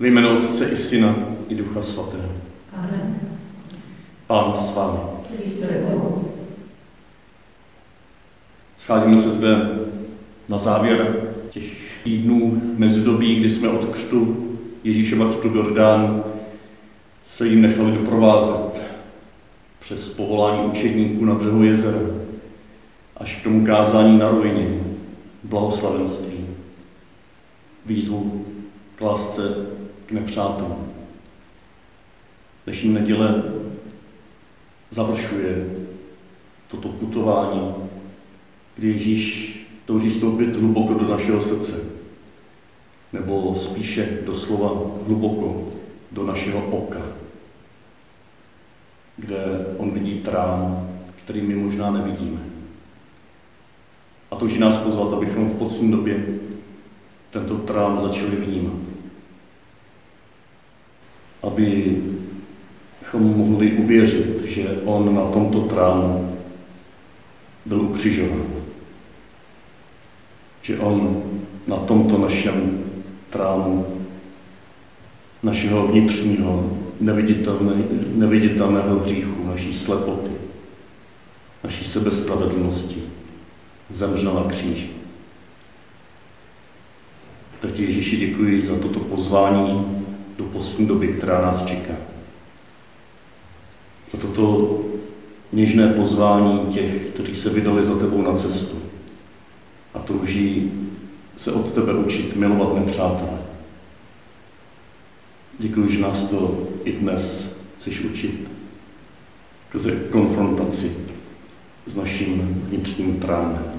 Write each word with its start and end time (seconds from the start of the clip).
V 0.00 0.04
jménu 0.04 0.38
Otce 0.38 0.68
i 0.68 0.76
Syna 0.76 1.16
i 1.48 1.54
Ducha 1.54 1.82
Svatého. 1.82 2.28
Amen. 2.72 3.20
Pán 4.26 4.56
s 4.56 4.74
vámi. 4.74 4.98
Scházíme 8.76 9.18
se 9.18 9.32
zde 9.32 9.78
na 10.48 10.58
závěr 10.58 11.16
těch 11.50 12.02
týdnů 12.04 12.62
v 12.74 12.78
mezidobí, 12.78 13.36
kdy 13.36 13.50
jsme 13.50 13.68
od 13.68 13.86
křtu 13.86 14.46
Ježíšova 14.84 15.28
křtu 15.28 15.48
v 15.48 15.56
Jordánu 15.56 16.24
se 17.26 17.48
jim 17.48 17.62
nechali 17.62 17.92
doprovázet 17.92 18.82
přes 19.78 20.08
povolání 20.08 20.62
učedníků 20.62 21.24
na 21.24 21.34
břehu 21.34 21.62
jezera 21.62 21.98
až 23.16 23.36
k 23.36 23.42
tomu 23.42 23.66
kázání 23.66 24.18
na 24.18 24.28
rovině, 24.28 24.80
blahoslavenství, 25.44 26.46
výzvu 27.86 28.46
k 28.96 29.00
lásce 29.00 29.42
k 30.06 30.12
nepřátelům. 30.12 30.92
Dnešní 32.64 32.94
neděle 32.94 33.42
završuje 34.90 35.66
toto 36.68 36.88
putování, 36.88 37.74
kdy 38.76 38.88
Ježíš 38.88 39.52
touží 39.84 40.10
stoupit 40.10 40.56
hluboko 40.56 40.94
do 40.94 41.08
našeho 41.08 41.42
srdce, 41.42 41.80
nebo 43.12 43.54
spíše 43.54 44.18
doslova 44.26 44.90
hluboko 45.06 45.72
do 46.12 46.26
našeho 46.26 46.66
oka, 46.66 47.02
kde 49.16 49.66
on 49.76 49.90
vidí 49.90 50.14
trám, 50.14 50.88
který 51.24 51.40
my 51.40 51.54
možná 51.54 51.90
nevidíme. 51.90 52.40
A 54.30 54.36
touží 54.36 54.58
nás 54.58 54.76
pozvat, 54.76 55.12
abychom 55.12 55.50
v 55.50 55.58
poslední 55.58 55.90
době 55.90 56.26
tento 57.30 57.58
trám 57.58 58.00
začali 58.00 58.36
vnímat. 58.36 58.85
Abychom 61.42 63.22
mohli 63.22 63.72
uvěřit, 63.72 64.42
že 64.44 64.80
on 64.84 65.14
na 65.14 65.22
tomto 65.22 65.60
trámu 65.60 66.36
byl 67.66 67.80
ukřižován. 67.80 68.46
Že 70.62 70.78
on 70.78 71.22
na 71.66 71.76
tomto 71.76 72.18
našem 72.18 72.84
trámu 73.30 73.86
našeho 75.42 75.86
vnitřního 75.86 76.78
neviditelné, 77.00 77.74
neviditelného 78.14 78.98
hříchu, 78.98 79.46
naší 79.46 79.72
slepoty, 79.72 80.30
naší 81.64 81.84
sebespravedlnosti 81.84 83.02
zemřel 83.90 84.34
na 84.34 84.44
kříži. 84.44 84.90
Tak 87.60 87.72
ti 87.72 87.82
Ježíši 87.82 88.16
děkuji 88.16 88.60
za 88.60 88.78
toto 88.78 89.00
pozvání 89.00 89.95
do 90.38 90.44
poslední 90.44 90.86
doby, 90.86 91.08
která 91.08 91.42
nás 91.42 91.64
čeká. 91.64 91.94
Za 94.10 94.18
toto 94.18 94.78
něžné 95.52 95.92
pozvání 95.92 96.66
těch, 96.74 97.06
kteří 97.06 97.34
se 97.34 97.50
vydali 97.50 97.84
za 97.84 97.96
tebou 97.96 98.22
na 98.22 98.34
cestu 98.34 98.76
a 99.94 99.98
touží 99.98 100.72
se 101.36 101.52
od 101.52 101.72
tebe 101.72 101.94
učit 101.94 102.36
milovat 102.36 102.74
nepřátele. 102.74 103.38
Děkuji, 105.58 105.90
že 105.90 106.00
nás 106.00 106.22
to 106.22 106.68
i 106.84 106.92
dnes 106.92 107.56
chceš 107.76 108.00
učit 108.00 108.50
skrze 109.76 109.96
konfrontaci 110.10 110.96
s 111.86 111.94
naším 111.94 112.62
vnitřním 112.68 113.20
tránem. 113.20 113.75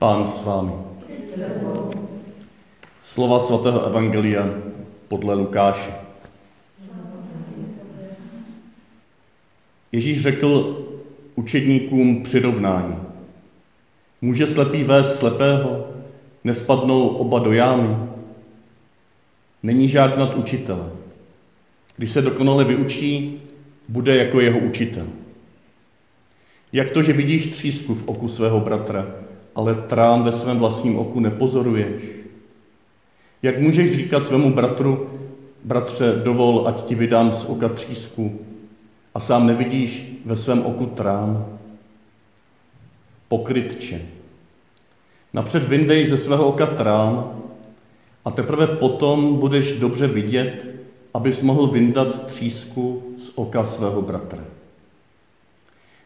Pán 0.00 0.28
s 0.28 0.44
vámi. 0.44 0.72
Slova 3.02 3.40
svatého 3.40 3.86
Evangelia 3.86 4.48
podle 5.08 5.34
Lukáše. 5.34 5.92
Ježíš 9.92 10.22
řekl 10.22 10.78
učedníkům 11.34 12.22
přirovnání. 12.22 12.96
Může 14.20 14.46
slepý 14.46 14.84
vést 14.84 15.18
slepého, 15.18 15.86
nespadnou 16.44 17.08
oba 17.08 17.38
do 17.38 17.52
jámy? 17.52 17.96
Není 19.62 19.88
žádný 19.88 20.18
nad 20.18 20.34
učitele. 20.34 20.90
Když 21.96 22.10
se 22.10 22.22
dokonale 22.22 22.64
vyučí, 22.64 23.38
bude 23.88 24.16
jako 24.16 24.40
jeho 24.40 24.58
učitel. 24.58 25.06
Jak 26.72 26.90
to, 26.90 27.02
že 27.02 27.12
vidíš 27.12 27.46
třísku 27.46 27.94
v 27.94 28.08
oku 28.08 28.28
svého 28.28 28.60
bratra, 28.60 29.06
ale 29.60 29.74
trám 29.74 30.22
ve 30.22 30.32
svém 30.32 30.58
vlastním 30.58 30.98
oku 30.98 31.20
nepozoruješ? 31.20 32.02
Jak 33.42 33.60
můžeš 33.60 33.96
říkat 33.96 34.26
svému 34.26 34.54
bratru, 34.54 35.10
bratře, 35.64 36.20
dovol, 36.24 36.68
ať 36.68 36.84
ti 36.84 36.94
vydám 36.94 37.34
z 37.34 37.44
oka 37.44 37.68
třísku, 37.68 38.40
a 39.14 39.20
sám 39.20 39.46
nevidíš 39.46 40.20
ve 40.24 40.36
svém 40.36 40.66
oku 40.66 40.86
trám? 40.86 41.58
Pokrytče. 43.28 44.02
Napřed 45.32 45.68
vyndej 45.68 46.08
ze 46.08 46.18
svého 46.18 46.48
oka 46.48 46.66
trám 46.66 47.32
a 48.24 48.30
teprve 48.30 48.66
potom 48.66 49.36
budeš 49.36 49.78
dobře 49.78 50.06
vidět, 50.06 50.66
abys 51.14 51.42
mohl 51.42 51.66
vyndat 51.66 52.26
třísku 52.26 53.02
z 53.18 53.32
oka 53.34 53.64
svého 53.64 54.02
bratra. 54.02 54.44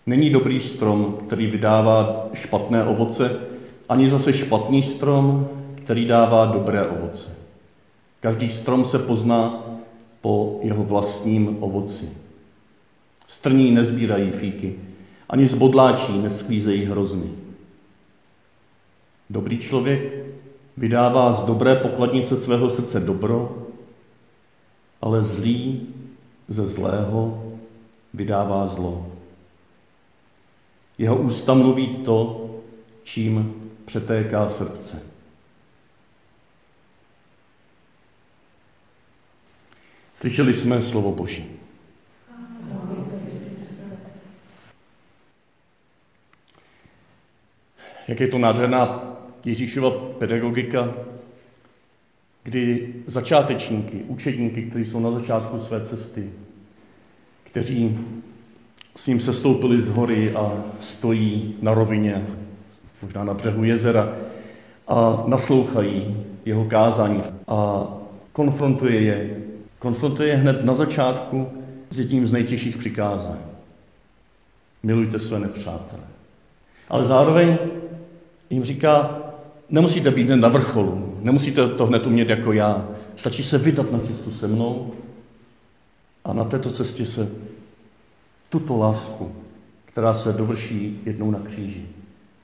Není 0.07 0.31
dobrý 0.31 0.61
strom, 0.61 1.19
který 1.27 1.47
vydává 1.47 2.27
špatné 2.35 2.85
ovoce, 2.85 3.41
ani 3.89 4.11
zase 4.11 4.33
špatný 4.33 4.83
strom, 4.83 5.49
který 5.75 6.05
dává 6.05 6.47
dobré 6.47 6.87
ovoce. 6.87 7.37
Každý 8.21 8.51
strom 8.51 8.85
se 8.85 8.99
pozná 8.99 9.65
po 10.21 10.59
jeho 10.63 10.85
vlastním 10.85 11.57
ovoci. 11.61 12.09
Strní 13.29 13.71
nezbírají 13.71 14.31
fíky, 14.31 14.75
ani 15.29 15.47
z 15.47 15.55
bodláčí 15.55 16.19
nesklízejí 16.19 16.85
hrozny. 16.85 17.31
Dobrý 19.31 19.59
člověk 19.59 20.25
vydává 20.77 21.33
z 21.33 21.45
dobré 21.45 21.77
pokladnice 21.77 22.37
svého 22.37 22.71
srdce 22.71 23.01
dobro, 23.01 23.67
ale 25.03 25.25
zlý 25.25 25.87
ze 26.49 26.67
zlého 26.67 27.45
vydává 28.15 28.69
zlo. 28.69 29.14
Jeho 30.99 31.17
ústa 31.17 31.55
mluví 31.55 31.97
to, 31.97 32.51
čím 33.03 33.55
přetéká 33.85 34.51
srdce. 34.51 35.03
Slyšeli 40.21 40.55
jsme 40.55 40.83
slovo 40.83 41.13
Boží. 41.13 41.47
Jak 48.09 48.21
je 48.21 48.29
to 48.29 48.39
nádherná 48.39 49.03
Ježíšova 49.45 49.91
pedagogika, 49.91 50.95
kdy 52.43 52.95
začátečníky, 53.07 53.97
učedníky, 53.97 54.63
kteří 54.63 54.85
jsou 54.85 55.01
na 55.01 55.11
začátku 55.11 55.61
své 55.61 55.87
cesty, 55.87 56.33
kteří 57.45 57.99
s 58.97 59.07
ním 59.07 59.21
sestoupili 59.21 59.83
z 59.83 59.89
hory 59.89 60.35
a 60.35 60.53
stojí 60.81 61.55
na 61.63 61.75
rovině, 61.75 62.27
možná 63.03 63.25
na 63.25 63.35
břehu 63.35 63.65
jezera, 63.65 64.13
a 64.89 65.25
naslouchají 65.27 66.17
jeho 66.45 66.65
kázání 66.65 67.23
a 67.49 67.87
konfrontuje 68.33 69.01
je. 69.01 69.37
Konfrontuje 69.79 70.29
je 70.29 70.37
hned 70.37 70.65
na 70.65 70.75
začátku 70.75 71.49
s 71.91 71.99
jedním 71.99 72.27
z 72.27 72.33
nejtěžších 72.33 72.77
přikázání. 72.77 73.45
Milujte 74.83 75.21
své 75.21 75.41
nepřátele. 75.41 76.03
Ale 76.89 77.07
zároveň 77.07 77.59
jim 78.51 78.65
říká, 78.65 79.19
nemusíte 79.71 80.11
být 80.11 80.27
hned 80.27 80.37
na 80.37 80.49
vrcholu, 80.49 81.19
nemusíte 81.21 81.69
to 81.69 81.87
hned 81.87 82.07
umět 82.07 82.31
jako 82.31 82.53
já. 82.53 82.89
Stačí 83.17 83.43
se 83.43 83.59
vydat 83.59 83.93
na 83.93 83.99
cestu 83.99 84.31
se 84.31 84.49
mnou 84.49 84.93
a 86.25 86.33
na 86.33 86.45
této 86.45 86.71
cestě 86.71 87.07
se 87.07 87.29
tuto 88.55 88.77
lásku, 88.77 89.33
která 89.85 90.15
se 90.15 90.33
dovrší 90.33 91.01
jednou 91.05 91.31
na 91.31 91.39
kříži, 91.39 91.87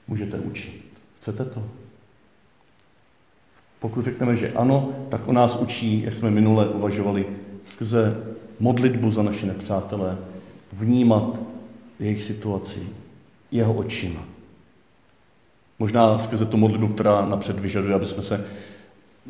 můžete 0.09 0.39
učit. 0.39 0.83
Chcete 1.19 1.45
to? 1.45 1.63
Pokud 3.81 4.05
řekneme, 4.05 4.37
že 4.37 4.53
ano, 4.53 4.93
tak 5.09 5.29
o 5.29 5.33
nás 5.33 5.57
učí, 5.57 6.03
jak 6.03 6.15
jsme 6.15 6.31
minule 6.31 6.69
uvažovali, 6.69 7.27
skrze 7.65 8.17
modlitbu 8.61 9.11
za 9.11 9.23
naše 9.23 9.47
nepřátelé, 9.47 10.19
vnímat 10.73 11.41
jejich 12.01 12.23
situaci 12.23 12.89
jeho 13.51 13.75
očima. 13.75 14.21
Možná 15.79 16.19
skrze 16.19 16.47
tu 16.47 16.57
modlitbu, 16.57 16.89
která 16.89 17.27
napřed 17.27 17.59
vyžaduje, 17.59 17.95
aby 17.95 18.07
jsme 18.07 18.23
se 18.23 18.45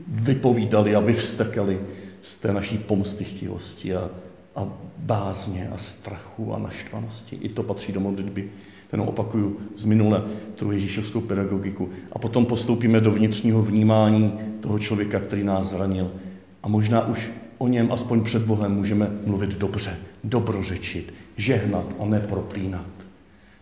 vypovídali 0.08 0.96
a 0.96 1.00
vyvstekali 1.00 1.80
z 2.22 2.34
té 2.34 2.52
naší 2.52 2.78
pomsty 2.78 3.24
chtivosti 3.24 3.94
a, 3.94 4.10
a 4.56 4.68
bázně 4.96 5.68
a 5.74 5.78
strachu 5.78 6.54
a 6.54 6.58
naštvanosti. 6.58 7.36
I 7.36 7.48
to 7.48 7.62
patří 7.62 7.92
do 7.92 8.00
modlitby. 8.00 8.50
Jenom 8.92 9.08
opakuju 9.08 9.56
z 9.76 9.84
minule 9.84 10.22
tu 10.54 10.72
ježíšovskou 10.72 11.20
pedagogiku. 11.20 11.88
A 12.12 12.18
potom 12.18 12.46
postoupíme 12.46 13.00
do 13.00 13.10
vnitřního 13.10 13.62
vnímání 13.62 14.32
toho 14.60 14.78
člověka, 14.78 15.20
který 15.20 15.44
nás 15.44 15.70
zranil. 15.70 16.10
A 16.62 16.68
možná 16.68 17.06
už 17.06 17.30
o 17.58 17.68
něm 17.68 17.92
aspoň 17.92 18.22
před 18.22 18.42
Bohem 18.42 18.74
můžeme 18.74 19.10
mluvit 19.26 19.58
dobře, 19.58 19.96
dobrořečit, 20.24 21.14
žehnat 21.36 21.94
a 21.98 22.04
ne 22.04 22.20
proklínat. 22.20 22.86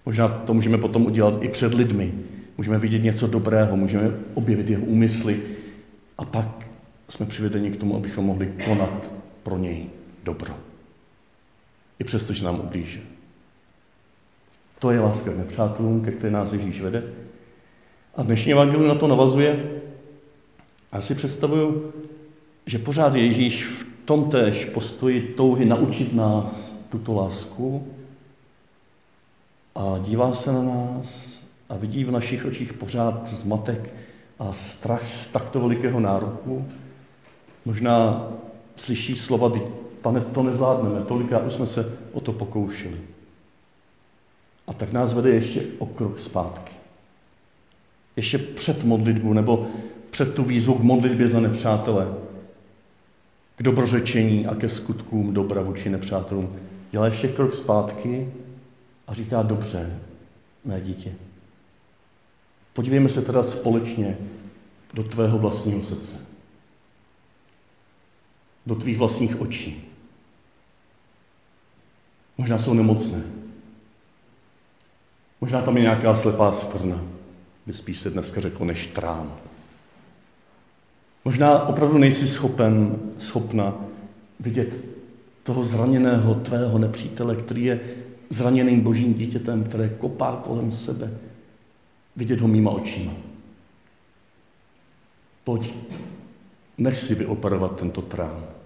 Možná 0.07 0.29
to 0.29 0.55
můžeme 0.55 0.79
potom 0.79 1.07
udělat 1.07 1.43
i 1.43 1.49
před 1.49 1.75
lidmi. 1.75 2.15
Můžeme 2.59 2.79
vidět 2.79 3.03
něco 3.03 3.27
dobrého, 3.27 3.77
můžeme 3.77 4.11
objevit 4.35 4.71
jeho 4.71 4.85
úmysly 4.85 5.41
a 6.19 6.25
pak 6.25 6.67
jsme 7.09 7.27
přivedeni 7.27 7.71
k 7.71 7.77
tomu, 7.77 7.97
abychom 7.97 8.25
mohli 8.25 8.53
konat 8.65 9.11
pro 9.43 9.59
něj 9.59 9.87
dobro. 10.25 10.68
I 11.99 12.05
přesto, 12.05 12.33
že 12.33 12.45
nám 12.45 12.61
ublížil. 12.61 13.03
To 14.79 14.91
je 14.91 15.01
láska 15.01 15.33
k 15.33 15.37
nepřátelům, 15.37 16.05
ke 16.05 16.13
které 16.13 16.33
nás 16.33 16.53
Ježíš 16.53 16.81
vede. 16.81 17.03
A 18.15 18.23
dnešní 18.23 18.53
evangelium 18.53 18.89
na 18.89 18.95
to 18.95 19.07
navazuje. 19.07 19.71
A 20.93 21.01
si 21.01 21.15
představuju, 21.15 21.93
že 22.67 22.79
pořád 22.79 23.15
Ježíš 23.15 23.65
v 23.65 23.87
tom 24.05 24.31
též 24.31 24.65
postoji 24.65 25.21
touhy 25.21 25.65
naučit 25.65 26.15
nás 26.15 26.77
tuto 26.89 27.15
lásku 27.15 27.89
a 29.75 29.99
dívá 29.99 30.35
se 30.35 30.53
na 30.53 30.63
nás 30.63 31.39
a 31.69 31.77
vidí 31.77 32.05
v 32.05 32.11
našich 32.11 32.45
očích 32.45 32.73
pořád 32.73 33.29
zmatek 33.29 33.95
a 34.39 34.53
strach 34.53 35.09
z 35.09 35.27
takto 35.27 35.61
velikého 35.61 36.01
nároku. 36.01 36.69
Možná 37.65 38.29
slyší 38.77 39.17
slova, 39.17 39.53
pane, 40.03 40.21
to 40.21 40.43
nezvládneme, 40.43 41.01
tolikrát 41.01 41.47
už 41.47 41.53
jsme 41.53 41.67
se 41.67 41.99
o 42.13 42.21
to 42.21 42.33
pokoušeli. 42.33 43.01
A 44.67 44.73
tak 44.73 44.93
nás 44.93 45.15
vede 45.15 45.31
ještě 45.31 45.63
o 45.79 45.87
krok 45.87 46.19
zpátky. 46.19 46.73
Ještě 48.17 48.39
před 48.39 48.85
modlitbu, 48.85 49.33
nebo 49.33 49.67
před 50.11 50.35
tu 50.35 50.45
výzvu 50.45 50.75
k 50.75 50.83
modlitbě 50.83 51.29
za 51.29 51.41
nepřátele, 51.41 52.15
k 53.57 53.63
dobrořečení 53.63 54.47
a 54.47 54.55
ke 54.55 54.69
skutkům 54.69 55.35
dobra 55.35 55.63
vůči 55.63 55.91
nepřátelům. 55.91 56.57
Dělá 56.91 57.07
ještě 57.07 57.29
krok 57.29 57.55
zpátky 57.55 58.33
a 59.07 59.15
říká, 59.15 59.43
dobře, 59.43 59.99
mé 60.65 60.81
dítě. 60.81 61.13
Podívejme 62.73 63.09
se 63.09 63.23
teda 63.23 63.43
společně 63.43 64.19
do 64.95 65.05
tvého 65.05 65.39
vlastního 65.39 65.83
srdce. 65.83 66.17
Do 68.67 68.75
tvých 68.75 68.99
vlastních 68.99 69.41
očí. 69.41 69.88
Možná 72.39 72.59
jsou 72.59 72.75
nemocné. 72.75 73.23
Možná 75.41 75.63
tam 75.63 75.77
je 75.77 75.83
nějaká 75.83 76.17
slepá 76.17 76.53
skvrna, 76.53 77.03
by 77.67 77.73
spíš 77.73 77.99
se 77.99 78.11
dneska 78.11 78.41
řeklo 78.41 78.67
než 78.67 78.87
trám. 78.87 79.37
Možná 81.25 81.69
opravdu 81.69 81.99
nejsi 81.99 82.29
schopen, 82.29 82.99
schopna 83.19 83.75
vidět 84.41 84.85
toho 85.43 85.65
zraněného 85.65 86.35
tvého 86.35 86.79
nepřítele, 86.79 87.37
který 87.37 87.65
je 87.65 87.81
zraněným 88.31 88.81
božím 88.81 89.15
dítětem, 89.15 89.65
které 89.65 89.89
kopá 89.89 90.37
kolem 90.37 90.73
sebe. 90.73 91.11
Vidět 92.17 92.41
ho 92.41 92.49
mýma 92.49 92.71
očima. 92.71 93.13
Pojď, 95.45 95.75
nech 96.79 96.99
si 96.99 97.15
vyoperovat 97.15 97.77
tento 97.77 98.03
trám. 98.03 98.58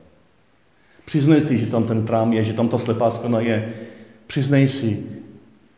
Přiznej 1.12 1.40
si, 1.40 1.58
že 1.58 1.66
tam 1.66 1.84
ten 1.84 2.06
trám 2.06 2.32
je, 2.32 2.44
že 2.44 2.52
tam 2.52 2.68
ta 2.68 2.78
slepá 2.78 3.10
skvrna 3.10 3.40
je. 3.40 3.74
Přiznej 4.26 4.68
si, 4.68 5.06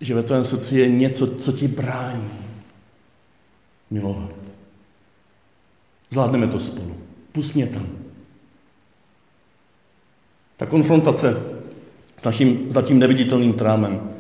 že 0.01 0.15
ve 0.15 0.23
tvém 0.23 0.45
srdci 0.45 0.79
je 0.79 0.89
něco, 0.89 1.27
co 1.27 1.53
ti 1.53 1.69
brání 1.69 2.31
milovat. 3.91 4.31
Zvládneme 6.11 6.49
to 6.49 6.61
spolu. 6.61 6.97
Pust 7.33 7.55
mě 7.55 7.67
tam. 7.67 7.87
Ta 10.57 10.67
konfrontace 10.67 11.43
s 12.21 12.25
naším 12.25 12.71
zatím 12.71 12.99
neviditelným 12.99 13.53
trámem 13.53 14.11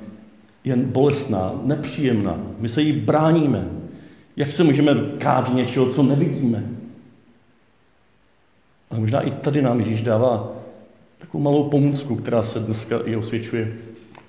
je 0.64 0.76
bolestná, 0.76 1.60
nepříjemná. 1.62 2.38
My 2.58 2.68
se 2.68 2.82
jí 2.82 2.92
bráníme. 2.92 3.70
Jak 4.36 4.52
se 4.52 4.64
můžeme 4.64 4.94
kát 5.18 5.54
něčeho, 5.54 5.86
co 5.86 6.02
nevidíme? 6.02 6.70
Ale 8.90 9.00
možná 9.00 9.20
i 9.20 9.30
tady 9.30 9.62
nám 9.62 9.78
Ježíš 9.78 10.02
dává 10.02 10.63
takovou 11.34 11.44
malou 11.44 11.68
pomůcku, 11.68 12.16
která 12.16 12.42
se 12.42 12.60
dneska 12.60 13.00
i 13.04 13.16
osvědčuje 13.16 13.72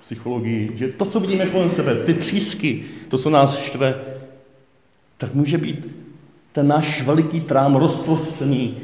psychologii, 0.00 0.70
že 0.74 0.88
to, 0.88 1.04
co 1.04 1.20
vidíme 1.20 1.46
kolem 1.46 1.70
sebe, 1.70 1.94
ty 1.94 2.14
třísky, 2.14 2.84
to, 3.08 3.18
co 3.18 3.30
nás 3.30 3.58
štve, 3.58 3.94
tak 5.16 5.34
může 5.34 5.58
být 5.58 5.88
ten 6.52 6.68
náš 6.68 7.02
veliký 7.02 7.40
trám 7.40 7.76
rozprostřený 7.76 8.76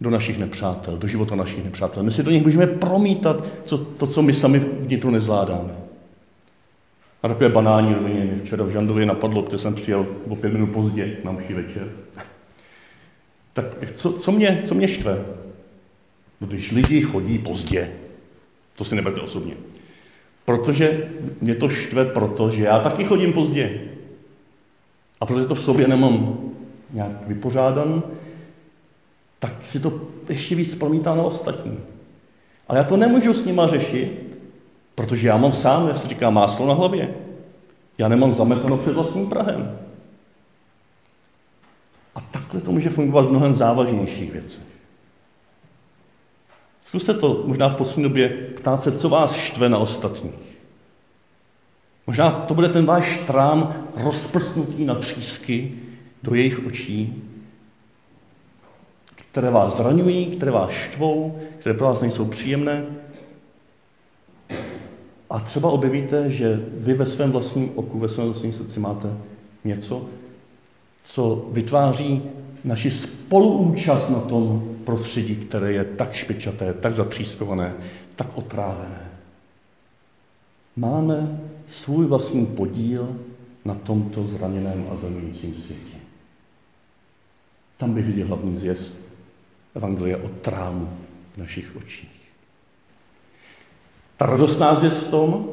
do 0.00 0.10
našich 0.10 0.38
nepřátel, 0.38 0.96
do 0.96 1.08
života 1.08 1.36
našich 1.36 1.64
nepřátel. 1.64 2.02
My 2.02 2.10
si 2.10 2.22
do 2.22 2.30
nich 2.30 2.44
můžeme 2.44 2.66
promítat 2.66 3.44
co, 3.64 3.78
to, 3.78 4.06
co 4.06 4.22
my 4.22 4.32
sami 4.32 4.58
vnitru 4.58 5.10
nezvládáme. 5.10 5.74
A 7.22 7.28
takové 7.28 7.48
banální 7.48 7.94
rovině 7.94 8.20
mě 8.20 8.40
včera 8.44 8.64
v 8.64 8.70
Žandově 8.70 9.06
napadlo, 9.06 9.42
protože 9.42 9.58
jsem 9.58 9.74
přijel 9.74 10.06
o 10.28 10.36
pět 10.36 10.52
minut 10.52 10.66
pozdě 10.66 11.16
na 11.24 11.32
mší 11.32 11.54
večer. 11.54 11.88
Tak 13.52 13.64
co, 13.94 14.12
co, 14.12 14.32
mě, 14.32 14.62
co 14.66 14.74
mě 14.74 14.88
štve? 14.88 15.39
No, 16.40 16.46
když 16.46 16.72
lidi 16.72 17.02
chodí 17.02 17.38
pozdě, 17.38 17.92
to 18.76 18.84
si 18.84 18.94
neberte 18.94 19.20
osobně. 19.20 19.54
Protože 20.44 21.10
mě 21.40 21.54
to 21.54 21.68
štve 21.68 22.04
proto, 22.04 22.50
že 22.50 22.64
já 22.64 22.80
taky 22.80 23.04
chodím 23.04 23.32
pozdě. 23.32 23.80
A 25.20 25.26
protože 25.26 25.46
to 25.46 25.54
v 25.54 25.62
sobě 25.62 25.88
nemám 25.88 26.38
nějak 26.92 27.26
vypořádan, 27.26 28.02
tak 29.38 29.66
si 29.66 29.80
to 29.80 30.00
ještě 30.28 30.54
víc 30.54 30.74
promítá 30.74 31.14
na 31.14 31.22
ostatní. 31.22 31.78
Ale 32.68 32.78
já 32.78 32.84
to 32.84 32.96
nemůžu 32.96 33.34
s 33.34 33.44
nima 33.44 33.66
řešit, 33.66 34.38
protože 34.94 35.28
já 35.28 35.36
mám 35.36 35.52
sám, 35.52 35.88
jak 35.88 35.98
se 35.98 36.08
říká, 36.08 36.30
máslo 36.30 36.66
na 36.66 36.74
hlavě. 36.74 37.14
Já 37.98 38.08
nemám 38.08 38.32
zametano 38.32 38.76
před 38.76 38.92
vlastním 38.92 39.26
Prahem. 39.26 39.78
A 42.14 42.20
takhle 42.20 42.60
to 42.60 42.72
může 42.72 42.90
fungovat 42.90 43.26
v 43.26 43.30
mnohem 43.30 43.54
závažnějších 43.54 44.32
věcech. 44.32 44.69
Zkuste 46.90 47.14
to 47.14 47.42
možná 47.46 47.68
v 47.68 47.74
poslední 47.74 48.02
době 48.02 48.28
ptát 48.28 48.82
se, 48.82 48.98
co 48.98 49.08
vás 49.08 49.34
štve 49.34 49.68
na 49.68 49.78
ostatních. 49.78 50.34
Možná 52.06 52.30
to 52.30 52.54
bude 52.54 52.68
ten 52.68 52.86
váš 52.86 53.20
trám 53.26 53.74
rozprstnutý 53.96 54.84
na 54.84 54.94
třísky 54.94 55.74
do 56.22 56.34
jejich 56.34 56.66
očí, 56.66 57.22
které 59.14 59.50
vás 59.50 59.76
zraňují, 59.76 60.26
které 60.26 60.50
vás 60.50 60.70
štvou, 60.70 61.38
které 61.58 61.74
pro 61.74 61.86
vás 61.86 62.00
nejsou 62.00 62.24
příjemné. 62.24 62.86
A 65.30 65.40
třeba 65.40 65.70
objevíte, 65.70 66.30
že 66.30 66.60
vy 66.74 66.94
ve 66.94 67.06
svém 67.06 67.32
vlastním 67.32 67.70
oku, 67.74 67.98
ve 67.98 68.08
svém 68.08 68.26
vlastním 68.26 68.52
srdci 68.52 68.80
máte 68.80 69.16
něco, 69.64 70.06
co 71.02 71.48
vytváří 71.50 72.22
naši 72.64 72.90
spoluúčast 72.90 74.10
na 74.10 74.20
tom 74.20 74.76
prostředí, 74.90 75.36
které 75.36 75.72
je 75.72 75.84
tak 75.84 76.12
špičaté, 76.12 76.74
tak 76.74 76.92
zatřískované, 76.94 77.74
tak 78.16 78.26
otrávené. 78.34 79.10
Máme 80.76 81.40
svůj 81.70 82.06
vlastní 82.06 82.46
podíl 82.46 83.16
na 83.64 83.74
tomto 83.74 84.26
zraněném 84.26 84.86
a 84.90 84.96
zraňujícím 84.96 85.54
světě. 85.54 85.96
Tam 87.76 87.94
by 87.94 88.02
viděl 88.02 88.26
hlavní 88.26 88.58
zjezd 88.58 88.94
Evangelie 89.74 90.16
o 90.16 90.28
trámu 90.28 90.90
v 91.34 91.38
našich 91.38 91.76
očích. 91.76 92.20
Ta 94.16 94.26
radostná 94.26 94.74
zvěst 94.74 94.96
v 94.96 95.10
tom 95.10 95.48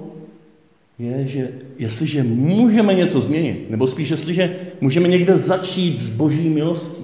je, 1.00 1.28
že 1.28 1.52
jestliže 1.78 2.24
můžeme 2.24 2.94
něco 2.94 3.22
změnit, 3.22 3.70
nebo 3.70 3.88
spíš 3.88 4.10
jestliže 4.10 4.72
můžeme 4.82 5.08
někde 5.08 5.38
začít 5.38 6.02
s 6.02 6.10
boží 6.10 6.50
milostí, 6.50 6.97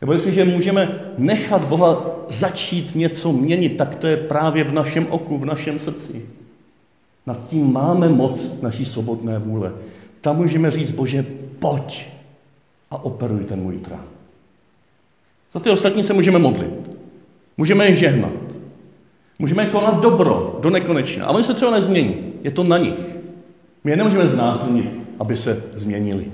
nebo 0.00 0.12
jestliže 0.12 0.44
můžeme 0.44 1.00
nechat 1.18 1.64
Boha 1.64 2.16
začít 2.28 2.94
něco 2.94 3.32
měnit, 3.32 3.76
tak 3.76 3.94
to 3.94 4.06
je 4.06 4.16
právě 4.16 4.64
v 4.64 4.72
našem 4.72 5.06
oku, 5.10 5.38
v 5.38 5.44
našem 5.44 5.78
srdci. 5.78 6.22
Nad 7.26 7.48
tím 7.48 7.72
máme 7.72 8.08
moc 8.08 8.62
naší 8.62 8.84
svobodné 8.84 9.38
vůle. 9.38 9.72
Tam 10.20 10.36
můžeme 10.36 10.70
říct, 10.70 10.92
Bože, 10.92 11.26
pojď 11.58 12.06
a 12.90 13.04
operuj 13.04 13.44
ten 13.44 13.60
můj 13.60 13.78
trán. 13.78 14.04
Za 15.52 15.60
ty 15.60 15.70
ostatní 15.70 16.02
se 16.02 16.12
můžeme 16.12 16.38
modlit. 16.38 16.96
Můžeme 17.56 17.86
je 17.86 17.94
žehnat. 17.94 18.32
Můžeme 19.38 19.66
konat 19.66 20.00
dobro 20.00 20.58
do 20.62 20.70
nekonečna. 20.70 21.26
Ale 21.26 21.36
oni 21.36 21.44
se 21.44 21.54
třeba 21.54 21.70
nezmění. 21.70 22.32
Je 22.42 22.50
to 22.50 22.64
na 22.64 22.78
nich. 22.78 23.00
My 23.84 23.90
je 23.90 23.96
nemůžeme 23.96 24.28
znásilnit, 24.28 24.90
aby 25.18 25.36
se 25.36 25.64
změnili. 25.74 26.32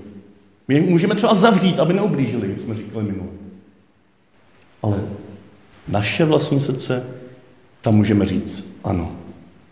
My 0.68 0.74
je 0.74 0.80
můžeme 0.80 1.14
třeba 1.14 1.34
zavřít, 1.34 1.80
aby 1.80 1.94
neublížili, 1.94 2.48
jak 2.48 2.60
jsme 2.60 2.74
říkali 2.74 3.04
minule. 3.04 3.45
Ale 4.82 5.04
naše 5.88 6.24
vlastní 6.24 6.60
srdce, 6.60 7.06
tam 7.80 7.94
můžeme 7.94 8.24
říct, 8.24 8.66
ano, 8.84 9.16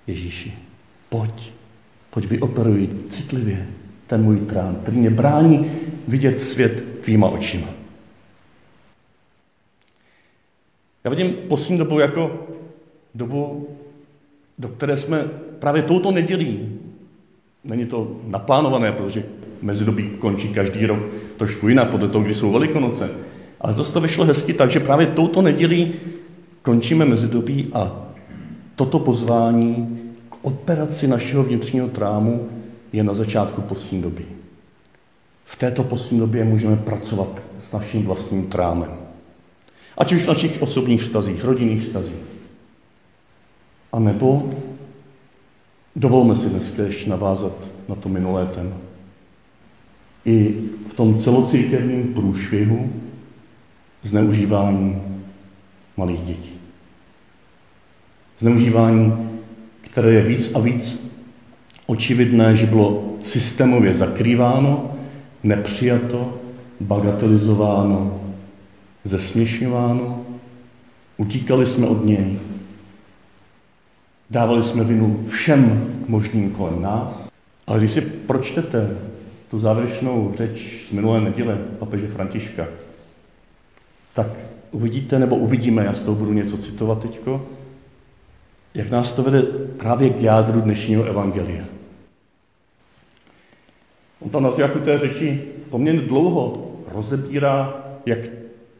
Ježíši, 0.06 0.54
pojď, 1.08 1.52
Pojď 2.14 2.26
vyoperuj 2.26 2.88
citlivě 3.08 3.66
ten 4.06 4.22
můj 4.22 4.40
trán, 4.40 4.78
který 4.82 4.96
mě 4.96 5.10
brání 5.10 5.70
vidět 6.08 6.42
svět 6.42 6.84
tvýma 7.00 7.28
očima. 7.28 7.66
Já 11.04 11.10
vidím 11.10 11.32
poslední 11.48 11.78
dobu 11.78 11.98
jako 11.98 12.46
dobu, 13.14 13.68
do 14.58 14.68
které 14.68 14.96
jsme 14.96 15.24
právě 15.58 15.82
touto 15.82 16.10
nedělí. 16.10 16.78
Není 17.64 17.86
to 17.86 18.20
naplánované, 18.26 18.92
protože 18.92 19.24
mezidobí 19.62 20.10
končí 20.18 20.48
každý 20.48 20.86
rok 20.86 20.98
trošku 21.36 21.68
jinak, 21.68 21.90
podle 21.90 22.08
toho, 22.08 22.24
kdy 22.24 22.34
jsou 22.34 22.52
Velikonoce. 22.52 23.10
Ale 23.64 23.74
to 23.74 23.84
to 23.84 24.00
vyšlo 24.00 24.24
hezky 24.24 24.52
tak, 24.52 24.70
že 24.70 24.80
právě 24.80 25.06
touto 25.06 25.42
nedělí 25.42 25.92
končíme 26.62 27.04
mezidobí 27.04 27.70
a 27.72 28.06
toto 28.76 28.98
pozvání 28.98 30.00
k 30.28 30.44
operaci 30.44 31.08
našeho 31.08 31.42
vnitřního 31.42 31.88
trámu 31.88 32.48
je 32.92 33.04
na 33.04 33.14
začátku 33.14 33.60
poslední 33.60 34.02
doby. 34.02 34.24
V 35.44 35.56
této 35.56 35.84
poslední 35.84 36.18
době 36.18 36.44
můžeme 36.44 36.76
pracovat 36.76 37.42
s 37.68 37.72
naším 37.72 38.02
vlastním 38.02 38.46
trámem. 38.46 38.90
Ať 39.98 40.12
už 40.12 40.22
v 40.22 40.28
našich 40.28 40.62
osobních 40.62 41.02
vztazích, 41.02 41.44
rodinných 41.44 41.82
vztazích. 41.82 42.24
A 43.92 43.98
nebo 43.98 44.54
dovolme 45.96 46.36
si 46.36 46.48
dneska 46.48 46.82
ještě 46.82 47.10
navázat 47.10 47.68
na 47.88 47.94
to 47.94 48.08
minulé 48.08 48.46
téma. 48.46 48.76
I 50.24 50.54
v 50.90 50.94
tom 50.94 51.18
celocírkevním 51.18 52.14
průšvihu 52.14 52.92
zneužívání 54.04 55.02
malých 55.96 56.20
dětí. 56.20 56.52
Zneužívání, 58.38 59.30
které 59.80 60.12
je 60.12 60.22
víc 60.22 60.50
a 60.54 60.58
víc 60.58 61.10
očividné, 61.86 62.56
že 62.56 62.66
bylo 62.66 63.16
systémově 63.22 63.94
zakrýváno, 63.94 64.94
nepřijato, 65.42 66.40
bagatelizováno, 66.80 68.20
zesměšňováno, 69.04 70.26
utíkali 71.16 71.66
jsme 71.66 71.86
od 71.86 72.04
něj, 72.04 72.38
dávali 74.30 74.64
jsme 74.64 74.84
vinu 74.84 75.24
všem 75.28 75.94
možným 76.08 76.50
kolem 76.50 76.82
nás, 76.82 77.28
ale 77.66 77.78
když 77.78 77.92
si 77.92 78.00
pročtete 78.00 78.96
tu 79.50 79.58
závěrečnou 79.58 80.32
řeč 80.36 80.86
z 80.88 80.92
minulé 80.92 81.20
neděle 81.20 81.58
papeže 81.78 82.08
Františka, 82.08 82.66
tak 84.14 84.26
uvidíte, 84.70 85.18
nebo 85.18 85.36
uvidíme, 85.36 85.84
já 85.84 85.92
z 85.92 86.02
toho 86.02 86.14
budu 86.14 86.32
něco 86.32 86.58
citovat 86.58 87.02
teďko, 87.02 87.46
jak 88.74 88.90
nás 88.90 89.12
to 89.12 89.22
vede 89.22 89.42
právě 89.76 90.10
k 90.10 90.22
jádru 90.22 90.60
dnešního 90.60 91.04
evangelia. 91.04 91.64
On 94.20 94.30
tam 94.30 94.42
na 94.42 94.50
začátku 94.50 94.78
té 94.78 94.98
řeči 94.98 95.42
poměrně 95.70 96.00
dlouho 96.00 96.70
rozebírá, 96.94 97.74
jak 98.06 98.18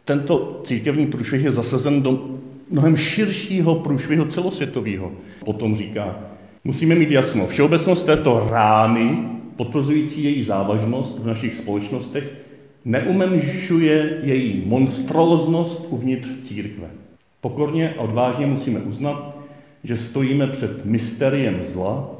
tento 0.04 0.60
církevní 0.64 1.06
průšvih 1.06 1.44
je 1.44 1.52
zasazen 1.52 2.02
do 2.02 2.28
mnohem 2.70 2.96
širšího 2.96 3.74
průšvihu 3.74 4.24
celosvětového. 4.24 5.12
Potom 5.44 5.76
říká, 5.76 6.18
musíme 6.64 6.94
mít 6.94 7.10
jasno, 7.10 7.46
všeobecnost 7.46 8.04
této 8.04 8.46
rány, 8.50 9.28
potvrzující 9.56 10.24
její 10.24 10.42
závažnost 10.42 11.18
v 11.18 11.26
našich 11.26 11.54
společnostech, 11.54 12.32
neumenšuje 12.84 14.20
její 14.22 14.62
monstróznost 14.66 15.86
uvnitř 15.88 16.28
církve. 16.42 16.88
Pokorně 17.40 17.94
a 17.94 18.00
odvážně 18.00 18.46
musíme 18.46 18.80
uznat, 18.80 19.36
že 19.84 19.98
stojíme 19.98 20.46
před 20.46 20.84
mysteriem 20.84 21.64
zla, 21.64 22.10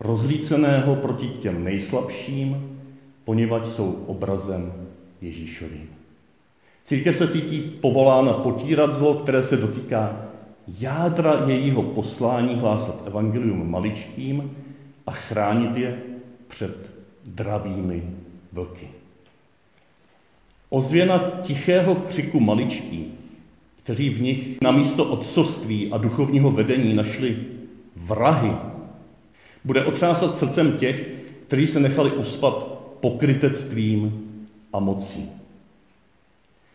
rozlíceného 0.00 0.96
proti 0.96 1.28
těm 1.28 1.64
nejslabším, 1.64 2.78
poněvadž 3.24 3.68
jsou 3.68 4.04
obrazem 4.06 4.72
Ježíšovým. 5.20 5.88
Církev 6.84 7.16
se 7.16 7.28
cítí 7.28 7.60
povolána 7.60 8.32
potírat 8.32 8.94
zlo, 8.94 9.14
které 9.14 9.42
se 9.42 9.56
dotýká 9.56 10.24
jádra 10.78 11.44
jejího 11.46 11.82
poslání 11.82 12.54
hlásat 12.54 13.02
evangelium 13.06 13.70
maličkým 13.70 14.56
a 15.06 15.10
chránit 15.10 15.76
je 15.76 15.98
před 16.48 16.90
dravými 17.26 18.02
vlky. 18.52 18.99
Ozvěna 20.70 21.40
tichého 21.42 21.94
křiku 21.94 22.40
maličkých, 22.40 23.06
kteří 23.82 24.10
v 24.10 24.20
nich 24.20 24.60
na 24.62 24.70
místo 24.70 25.04
otcovství 25.04 25.92
a 25.92 25.98
duchovního 25.98 26.50
vedení 26.50 26.94
našli 26.94 27.36
vrahy, 27.96 28.52
bude 29.64 29.84
otřásat 29.84 30.38
srdcem 30.38 30.72
těch, 30.78 31.08
kteří 31.46 31.66
se 31.66 31.80
nechali 31.80 32.12
uspat 32.12 32.64
pokrytectvím 33.00 34.30
a 34.72 34.78
mocí. 34.80 35.30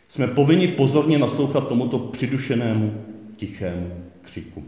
Jsme 0.10 0.28
povinni 0.28 0.68
pozorně 0.68 1.18
naslouchat 1.18 1.68
tomuto 1.68 2.00
přidušenému 2.00 3.06
tichému 3.38 4.04
křiku. 4.22 4.64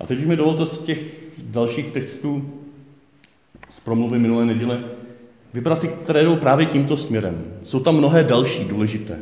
A 0.00 0.06
teď 0.06 0.26
mi 0.26 0.36
dovolte 0.36 0.66
z 0.66 0.82
těch 0.82 0.98
dalších 1.38 1.86
textů 1.86 2.50
z 3.68 3.80
promluvy 3.80 4.18
minulé 4.18 4.44
neděle 4.44 4.84
vybrat 5.54 5.78
ty, 5.78 5.88
které 5.88 6.22
jdou 6.24 6.36
právě 6.36 6.66
tímto 6.66 6.96
směrem. 6.96 7.44
Jsou 7.64 7.80
tam 7.80 7.96
mnohé 7.96 8.24
další 8.24 8.64
důležité. 8.64 9.18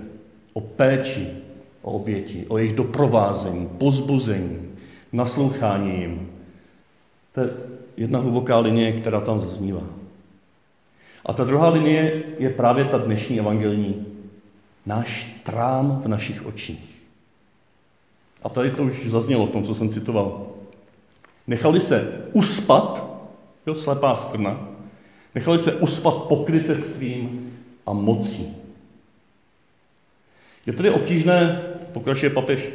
O 0.53 0.61
péči, 0.61 1.29
o 1.83 1.93
oběti, 1.93 2.45
o 2.49 2.59
jejich 2.59 2.75
doprovázení, 2.75 3.69
pozbuzení, 3.79 4.59
naslouchání 5.13 6.01
jim. 6.01 6.29
To 7.33 7.41
je 7.41 7.51
jedna 7.97 8.19
hluboká 8.19 8.59
linie, 8.59 8.93
která 8.93 9.21
tam 9.21 9.39
zaznívá. 9.39 9.83
A 11.27 11.33
ta 11.33 11.45
druhá 11.45 11.69
linie 11.69 12.23
je 12.39 12.51
právě 12.51 12.85
ta 12.85 12.99
dnešní 12.99 13.39
evangelní. 13.39 14.07
Náš 14.87 15.41
trám 15.45 16.01
v 16.05 16.09
našich 16.09 16.47
očích. 16.47 16.99
A 18.43 18.49
tady 18.49 18.71
to 18.71 18.83
už 18.83 19.07
zaznělo 19.07 19.47
v 19.47 19.51
tom, 19.51 19.65
co 19.65 19.75
jsem 19.75 19.89
citoval. 19.89 20.47
Nechali 21.47 21.81
se 21.81 22.13
uspat, 22.33 23.05
jo, 23.67 23.75
slepá 23.75 24.15
skrna, 24.15 24.69
nechali 25.39 25.59
se 25.59 25.73
uspat 25.73 26.15
pokrytectvím 26.15 27.51
a 27.87 27.93
mocí. 27.93 28.49
Je 30.67 30.73
tedy 30.73 30.91
obtížné, 30.91 31.63
pokračuje 31.93 32.31
papež, 32.31 32.69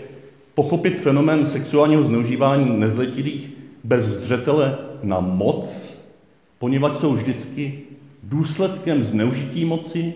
pochopit 0.55 0.99
fenomén 0.99 1.45
sexuálního 1.45 2.03
zneužívání 2.03 2.79
nezletilých 2.79 3.49
bez 3.83 4.05
zřetele 4.05 4.77
na 5.03 5.19
moc, 5.19 5.97
poněvadž 6.59 6.97
jsou 6.97 7.13
vždycky 7.13 7.79
důsledkem 8.23 9.03
zneužití 9.03 9.65
moci, 9.65 10.13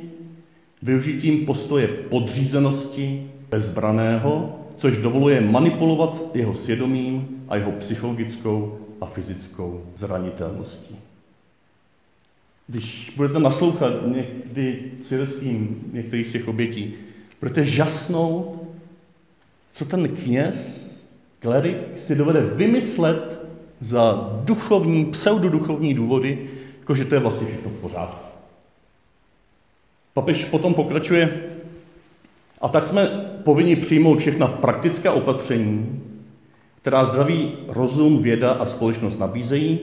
využitím 0.81 1.45
postoje 1.45 1.87
podřízenosti 1.87 3.31
bezbraného, 3.49 4.55
což 4.77 4.97
dovoluje 4.97 5.41
manipulovat 5.41 6.21
jeho 6.33 6.55
svědomím 6.55 7.27
a 7.49 7.55
jeho 7.55 7.71
psychologickou 7.71 8.79
a 9.01 9.05
fyzickou 9.05 9.83
zranitelností. 9.95 11.06
Když 12.67 13.13
budete 13.15 13.39
naslouchat 13.39 13.93
někdy 14.05 14.91
svědectvím 15.03 15.81
některých 15.93 16.27
z 16.27 16.31
těch 16.31 16.47
obětí, 16.47 16.93
budete 17.39 17.65
žasnout, 17.65 18.63
co 19.71 19.85
ten 19.85 20.15
kněz, 20.15 20.87
klerik, 21.39 21.77
si 21.95 22.15
dovede 22.15 22.41
vymyslet 22.41 23.39
za 23.79 24.31
duchovní, 24.45 25.05
pseudoduchovní 25.05 25.93
důvody, 25.93 26.49
jakože 26.79 27.05
to 27.05 27.15
je 27.15 27.21
vlastně 27.21 27.47
všechno 27.47 27.69
v 27.69 27.81
pořádku. 27.81 28.27
Papež 30.13 30.45
potom 30.45 30.73
pokračuje, 30.73 31.43
a 32.61 32.67
tak 32.67 32.87
jsme 32.87 33.07
povinni 33.43 33.75
přijmout 33.75 34.19
všechna 34.19 34.47
praktická 34.47 35.11
opatření, 35.11 36.03
která 36.81 37.05
zdravý 37.05 37.53
rozum, 37.67 38.21
věda 38.21 38.51
a 38.51 38.65
společnost 38.65 39.19
nabízejí, 39.19 39.79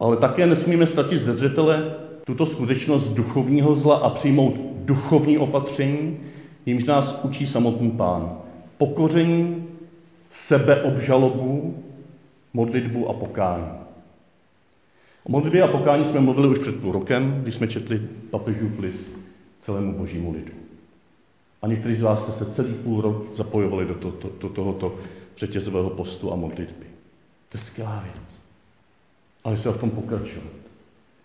ale 0.00 0.16
také 0.16 0.46
nesmíme 0.46 0.86
ztratit 0.86 1.22
ze 1.22 1.32
zřetele 1.32 1.94
tuto 2.24 2.46
skutečnost 2.46 3.08
duchovního 3.08 3.74
zla 3.74 3.96
a 3.96 4.10
přijmout 4.10 4.54
duchovní 4.84 5.38
opatření, 5.38 6.20
jimž 6.66 6.84
nás 6.84 7.20
učí 7.22 7.46
samotný 7.46 7.90
pán. 7.90 8.38
Pokoření, 8.78 9.66
sebeobžalobu, 10.32 11.82
modlitbu 12.54 13.08
a 13.08 13.12
pokání. 13.12 13.66
O 15.24 15.32
modlitbě 15.32 15.62
a 15.62 15.68
pokání 15.68 16.04
jsme 16.04 16.20
mluvili 16.20 16.48
už 16.48 16.58
před 16.58 16.80
půl 16.80 16.92
rokem, 16.92 17.40
když 17.42 17.54
jsme 17.54 17.68
četli 17.68 18.02
papežův 18.30 18.78
list 18.78 19.10
celému 19.60 19.92
božímu 19.92 20.32
lidu. 20.32 20.52
A 21.62 21.66
někteří 21.66 21.94
z 21.94 22.02
vás 22.02 22.22
jste 22.22 22.32
se 22.32 22.54
celý 22.54 22.74
půl 22.74 23.00
rok 23.00 23.34
zapojovali 23.34 23.86
do, 23.86 23.94
to, 23.94 24.10
to, 24.10 24.30
do 24.40 24.48
tohoto 24.48 24.96
řetězového 25.36 25.90
postu 25.90 26.32
a 26.32 26.36
modlitby. 26.36 26.86
To 27.48 27.58
je 27.58 27.64
skvělá 27.64 28.04
věc. 28.04 28.37
Ale 29.48 29.56
se 29.56 29.72
v 29.72 29.80
tom 29.80 29.90
pokračovat. 29.90 30.52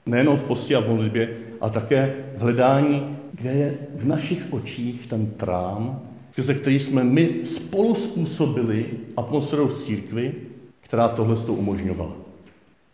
Nejenom 0.06 0.38
v 0.38 0.44
posti 0.44 0.76
a 0.76 0.80
v 0.80 0.88
modlitbě, 0.88 1.38
ale 1.62 1.72
také 1.72 2.14
v 2.38 2.42
hledání, 2.42 3.18
kde 3.32 3.52
je 3.52 3.78
v 3.96 4.06
našich 4.08 4.54
očích 4.54 5.08
ten 5.08 5.26
trám, 5.26 6.02
skrze 6.32 6.54
který 6.54 6.80
jsme 6.80 7.04
my 7.04 7.30
spolu 7.44 7.96
způsobili 7.96 8.86
atmosféru 9.18 9.68
v 9.68 9.84
církvi, 9.84 10.34
která 10.82 11.08
tohle 11.08 11.36
to 11.36 11.54
umožňovala. 11.54 12.12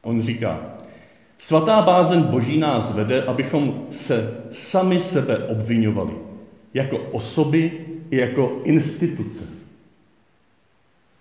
On 0.01 0.21
říká, 0.21 0.77
svatá 1.39 1.81
bázen 1.81 2.23
boží 2.23 2.57
nás 2.57 2.91
vede, 2.91 3.23
abychom 3.23 3.85
se 3.91 4.33
sami 4.51 5.01
sebe 5.01 5.37
obvinovali. 5.37 6.13
Jako 6.73 6.97
osoby 6.97 7.85
i 8.11 8.17
jako 8.17 8.61
instituce. 8.63 9.43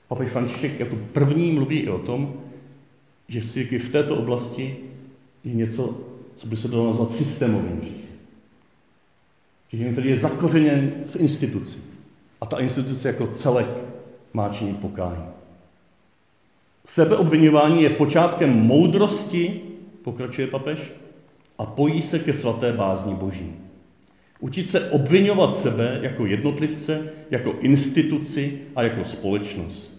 Papež 0.09 0.31
František 0.31 0.81
jako 0.81 0.97
první 1.13 1.53
mluví 1.53 1.79
i 1.79 1.89
o 1.89 1.99
tom, 1.99 2.35
že 3.29 3.41
v 3.41 3.79
v 3.79 3.89
této 3.89 4.17
oblasti 4.17 4.77
je 5.45 5.55
něco, 5.55 6.01
co 6.37 6.47
by 6.47 6.57
se 6.57 6.69
dalo 6.69 6.87
nazvat 6.87 7.11
systémovým 7.11 7.81
říchem. 7.81 8.09
Že 9.73 9.93
který 9.93 10.11
je 10.11 10.17
zakořeněn 10.17 10.93
v 11.07 11.17
instituci. 11.17 11.79
A 12.41 12.47
ta 12.47 12.59
instituce 12.59 13.09
jako 13.09 13.27
celek 13.27 13.67
má 14.33 14.49
činit 14.49 14.77
pokání. 14.77 15.25
Sebeobvinování 16.87 17.83
je 17.83 17.91
počátkem 17.91 18.53
moudrosti, 18.53 19.61
pokračuje 20.03 20.47
papež, 20.47 20.93
a 21.59 21.67
pojí 21.67 22.03
se 22.03 22.19
ke 22.19 22.35
svaté 22.35 22.73
bázni 22.73 23.15
boží. 23.15 23.53
Učit 24.41 24.71
se 24.71 24.91
obvinovat 24.91 25.57
sebe 25.57 25.99
jako 26.03 26.27
jednotlivce, 26.27 27.13
jako 27.31 27.55
instituci 27.61 28.59
a 28.77 28.83
jako 28.83 29.05
společnost. 29.05 29.98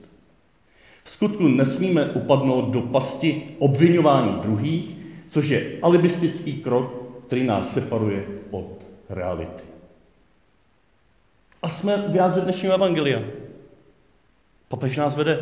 V 1.03 1.09
skutku 1.09 1.47
nesmíme 1.47 2.05
upadnout 2.05 2.69
do 2.69 2.81
pasti 2.81 3.43
obvinování 3.59 4.39
druhých, 4.41 4.95
což 5.29 5.47
je 5.47 5.71
alibistický 5.81 6.53
krok, 6.53 6.93
který 7.27 7.43
nás 7.43 7.73
separuje 7.73 8.25
od 8.51 8.85
reality. 9.09 9.63
A 11.61 11.69
jsme 11.69 12.05
v 12.07 12.15
jádře 12.15 12.41
dnešního 12.41 12.73
evangelia. 12.73 13.21
Papež 14.67 14.97
nás 14.97 15.15
vede 15.15 15.39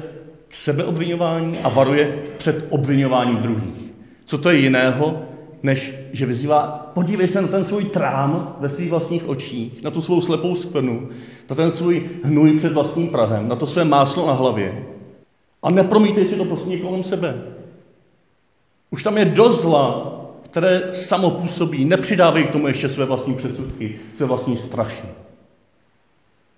k 0.47 0.55
sebeobvinování 0.55 1.57
a 1.57 1.69
varuje 1.69 2.23
před 2.37 2.65
obvinováním 2.69 3.37
druhých. 3.37 3.93
Co 4.25 4.37
to 4.37 4.49
je 4.49 4.57
jiného, 4.57 5.21
než 5.63 5.93
že 6.11 6.25
vyzývá, 6.25 6.91
podívej 6.93 7.27
se 7.27 7.41
na 7.41 7.47
ten 7.47 7.65
svůj 7.65 7.85
trám 7.85 8.55
ve 8.59 8.69
svých 8.69 8.89
vlastních 8.89 9.29
očích, 9.29 9.83
na 9.83 9.91
tu 9.91 10.01
svou 10.01 10.21
slepou 10.21 10.55
skvrnu, 10.55 11.09
na 11.49 11.55
ten 11.55 11.71
svůj 11.71 12.09
hnůj 12.23 12.57
před 12.57 12.73
vlastním 12.73 13.09
prahem, 13.09 13.47
na 13.47 13.55
to 13.55 13.67
své 13.67 13.85
máslo 13.85 14.27
na 14.27 14.33
hlavě 14.33 14.85
a 15.67 15.71
nepromítej 15.71 16.25
si 16.25 16.35
to 16.35 16.45
prostě 16.45 16.77
kolem 16.77 17.03
sebe. 17.03 17.41
Už 18.91 19.03
tam 19.03 19.17
je 19.17 19.25
dost 19.25 19.61
zla, 19.61 20.15
které 20.43 20.95
samo 20.95 21.31
působí, 21.31 21.85
nepřidávej 21.85 22.43
k 22.43 22.49
tomu 22.49 22.67
ještě 22.67 22.89
své 22.89 23.05
vlastní 23.05 23.35
přesudky, 23.35 23.99
své 24.17 24.25
vlastní 24.25 24.57
strachy. 24.57 25.07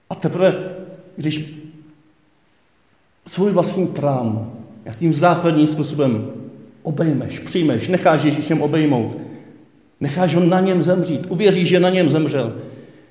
A 0.09 0.15
teprve, 0.15 0.75
když 1.15 1.53
svůj 3.25 3.51
vlastní 3.51 3.87
trám 3.87 4.51
jakým 4.85 5.13
základním 5.13 5.67
způsobem 5.67 6.31
obejmeš, 6.83 7.39
přijmeš, 7.39 7.87
necháš 7.87 8.23
Ježíšem 8.23 8.61
obejmout, 8.61 9.17
necháš 9.99 10.35
ho 10.35 10.43
na 10.43 10.59
něm 10.59 10.83
zemřít, 10.83 11.25
uvěříš, 11.29 11.67
že 11.67 11.79
na 11.79 11.89
něm 11.89 12.09
zemřel, 12.09 12.55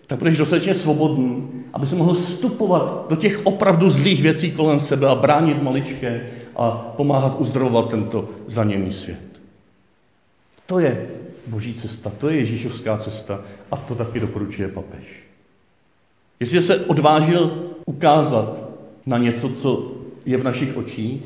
tak 0.08 0.18
budeš 0.18 0.36
dostatečně 0.36 0.74
svobodný, 0.74 1.48
aby 1.72 1.86
se 1.86 1.94
mohl 1.94 2.14
vstupovat 2.14 3.06
do 3.08 3.16
těch 3.16 3.40
opravdu 3.46 3.90
zlých 3.90 4.22
věcí 4.22 4.52
kolem 4.52 4.80
sebe 4.80 5.08
a 5.08 5.14
bránit 5.14 5.62
maličké 5.62 6.30
a 6.56 6.70
pomáhat 6.70 7.36
uzdravovat 7.38 7.90
tento 7.90 8.28
zraněný 8.46 8.92
svět. 8.92 9.40
To 10.66 10.78
je 10.78 11.06
boží 11.46 11.74
cesta, 11.74 12.12
to 12.18 12.28
je 12.28 12.36
Ježíšovská 12.36 12.96
cesta 12.96 13.40
a 13.70 13.76
to 13.76 13.94
taky 13.94 14.20
doporučuje 14.20 14.68
papež. 14.68 15.04
Jestliže 16.40 16.62
se 16.62 16.76
odvážil 16.76 17.72
ukázat 17.86 18.62
na 19.06 19.18
něco, 19.18 19.48
co 19.48 19.92
je 20.26 20.36
v 20.36 20.44
našich 20.44 20.76
očích, 20.76 21.22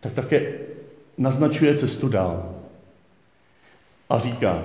tak 0.00 0.12
také 0.12 0.52
naznačuje 1.18 1.76
cestu 1.76 2.08
dál. 2.08 2.54
A 4.10 4.18
říká, 4.18 4.64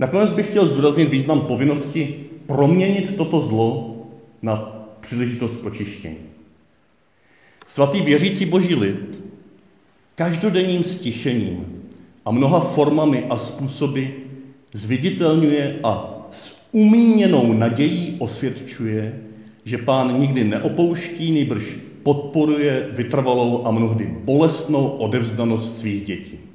nakonec 0.00 0.32
bych 0.32 0.50
chtěl 0.50 0.66
zdůraznit 0.66 1.08
význam 1.08 1.40
povinnosti 1.40 2.14
proměnit 2.46 3.16
toto 3.16 3.40
zlo 3.40 3.96
na 4.42 4.86
příležitost 5.00 5.64
očištění. 5.64 6.16
Svatý 7.74 8.00
věřící 8.00 8.46
boží 8.46 8.74
lid 8.74 9.22
každodenním 10.14 10.84
stišením 10.84 11.82
a 12.24 12.30
mnoha 12.30 12.60
formami 12.60 13.24
a 13.24 13.38
způsoby 13.38 14.04
zviditelňuje 14.72 15.80
a 15.82 16.14
s 16.30 16.56
umíněnou 16.72 17.52
nadějí 17.52 18.16
osvědčuje, 18.18 19.20
že 19.64 19.78
pán 19.78 20.20
nikdy 20.20 20.44
neopouští, 20.44 21.32
nejbrž 21.32 21.76
podporuje 22.02 22.88
vytrvalou 22.92 23.66
a 23.66 23.70
mnohdy 23.70 24.14
bolestnou 24.24 24.88
odevzdanost 24.88 25.78
svých 25.78 26.02
dětí. 26.02 26.49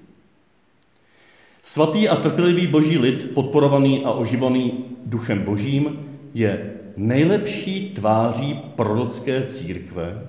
Svatý 1.65 2.09
a 2.09 2.15
trpělivý 2.15 2.67
boží 2.67 2.97
lid, 2.97 3.31
podporovaný 3.33 4.05
a 4.05 4.11
oživaný 4.11 4.85
duchem 5.05 5.41
božím, 5.41 5.99
je 6.33 6.73
nejlepší 6.97 7.89
tváří 7.89 8.53
prorocké 8.75 9.45
církve, 9.47 10.21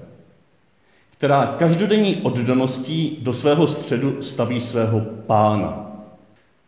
která 1.11 1.46
každodenní 1.46 2.16
oddaností 2.16 3.18
do 3.20 3.35
svého 3.35 3.66
středu 3.66 4.22
staví 4.22 4.61
svého 4.61 5.01
pána. 5.01 5.92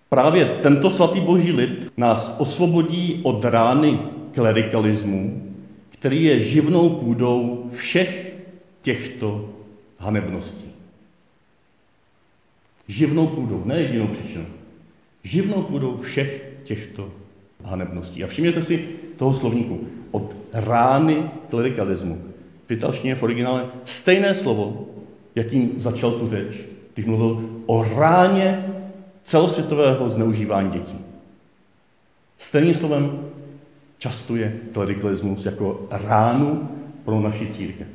Právě 0.08 0.44
tento 0.44 0.90
svatý 0.90 1.20
boží 1.20 1.52
lid 1.52 1.92
nás 1.96 2.34
osvobodí 2.38 3.20
od 3.22 3.44
rány 3.44 3.98
klerikalismu, 4.34 5.52
který 5.90 6.24
je 6.24 6.40
živnou 6.40 6.88
půdou 6.88 7.70
všech 7.72 8.36
těchto 8.82 9.48
hanebností. 9.98 10.68
Živnou 12.88 13.26
půdou, 13.26 13.62
ne 13.64 13.80
jedinou 13.80 14.06
příčinou. 14.06 14.57
Živnou 15.28 15.62
půdou 15.62 15.96
všech 15.96 16.44
těchto 16.64 17.08
hanebností. 17.64 18.24
A 18.24 18.26
všimněte 18.26 18.62
si 18.62 18.88
toho 19.16 19.34
slovníku. 19.34 19.80
Od 20.10 20.36
rány 20.52 21.30
klerikalismu. 21.50 22.22
V 22.66 22.70
italštině 22.70 23.14
v 23.14 23.22
originále 23.22 23.64
stejné 23.84 24.34
slovo, 24.34 24.88
jakým 25.34 25.72
začal 25.76 26.10
tu 26.12 26.26
řeč, 26.26 26.60
když 26.94 27.06
mluvil 27.06 27.60
o 27.66 27.84
ráně 27.84 28.74
celosvětového 29.22 30.10
zneužívání 30.10 30.70
dětí. 30.70 30.98
Stejným 32.38 32.74
slovem 32.74 33.20
častuje 33.98 34.60
klerikalismus 34.72 35.44
jako 35.44 35.86
ránu 35.90 36.68
pro 37.04 37.20
naši 37.20 37.46
církev. 37.46 37.86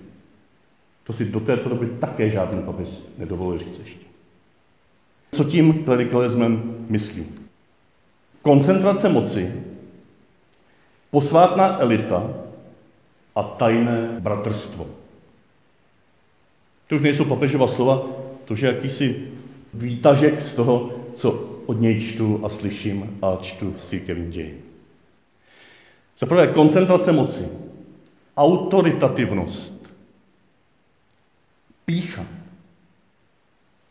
To 1.04 1.14
si 1.14 1.26
do 1.26 1.40
této 1.40 1.70
doby 1.70 1.88
také 2.00 2.30
žádný 2.30 2.62
papež 2.62 2.88
nedovolil 3.18 3.60
říct 3.60 3.80
ještě. 3.80 4.13
Co 5.34 5.44
tím 5.44 5.84
klerikalismem 5.84 6.86
myslí? 6.90 7.26
Koncentrace 8.42 9.10
moci, 9.10 9.54
posvátná 11.12 11.80
elita 11.80 12.30
a 13.36 13.44
tajné 13.44 14.18
bratrstvo. 14.20 14.88
To 16.88 16.96
už 16.96 17.02
nejsou 17.02 17.26
papežova 17.26 17.68
slova, 17.68 18.06
to 18.46 18.54
je 18.54 18.66
jakýsi 18.66 19.28
výtažek 19.74 20.42
z 20.42 20.54
toho, 20.54 20.92
co 21.14 21.50
od 21.66 21.82
něj 21.82 22.02
čtu 22.02 22.46
a 22.46 22.50
slyším 22.50 23.18
a 23.22 23.38
čtu 23.42 23.74
z 23.78 23.88
církevní 23.88 24.32
ději. 24.32 24.64
Za 26.18 26.26
prvé 26.26 26.48
koncentrace 26.48 27.12
moci, 27.12 27.48
autoritativnost, 28.38 29.94
pícha. 31.86 32.26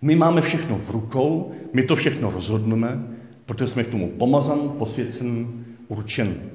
My 0.02 0.16
máme 0.16 0.40
všechno 0.40 0.78
v 0.78 0.90
rukou, 0.90 1.52
my 1.72 1.82
to 1.82 1.96
všechno 1.96 2.30
rozhodneme, 2.30 3.06
protože 3.46 3.66
jsme 3.66 3.84
k 3.84 3.90
tomu 3.90 4.10
pomazan, 4.10 4.74
posvěcen, 4.78 5.64
určen. 5.88 6.50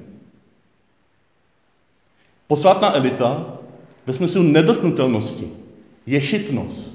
Posvátná 2.46 2.94
elita 2.94 3.58
ve 4.06 4.12
smyslu 4.14 4.42
nedotknutelnosti, 4.42 5.50
ješitnost. 6.06 6.94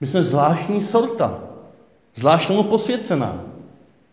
My 0.00 0.06
jsme 0.06 0.22
zvláštní 0.22 0.80
sorta, 0.80 1.44
zvláštnou 2.14 2.62
posvěcená, 2.62 3.44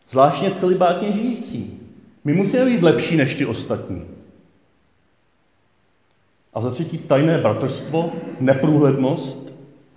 zvláštně 0.10 0.52
celibátně 0.52 1.12
žijící. 1.12 1.80
My 2.24 2.34
musíme 2.34 2.66
být 2.66 2.84
lepší 2.84 3.18
než 3.18 3.36
ty 3.36 3.46
ostatní. 3.46 4.06
A 6.54 6.62
za 6.62 6.72
třetí 6.72 6.98
tajné 6.98 7.38
bratrstvo, 7.38 8.12
neprůhlednost, 8.40 9.49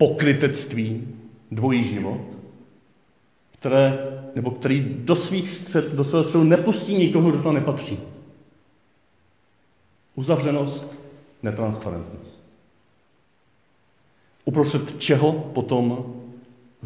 pokrytectví, 0.03 1.09
dvojí 1.51 1.85
život, 1.85 2.21
které, 3.53 3.99
nebo 4.35 4.51
který 4.51 4.81
do, 4.99 5.17
svých 5.17 5.55
střed, 5.55 5.93
do 5.93 6.05
svého 6.05 6.25
středu 6.25 6.45
nepustí 6.45 6.97
nikoho, 6.97 7.31
kdo 7.31 7.43
to 7.43 7.53
nepatří. 7.53 7.99
Uzavřenost, 10.15 10.99
netransparentnost. 11.43 12.43
Uprostřed 14.45 14.99
čeho 14.99 15.33
potom 15.33 16.15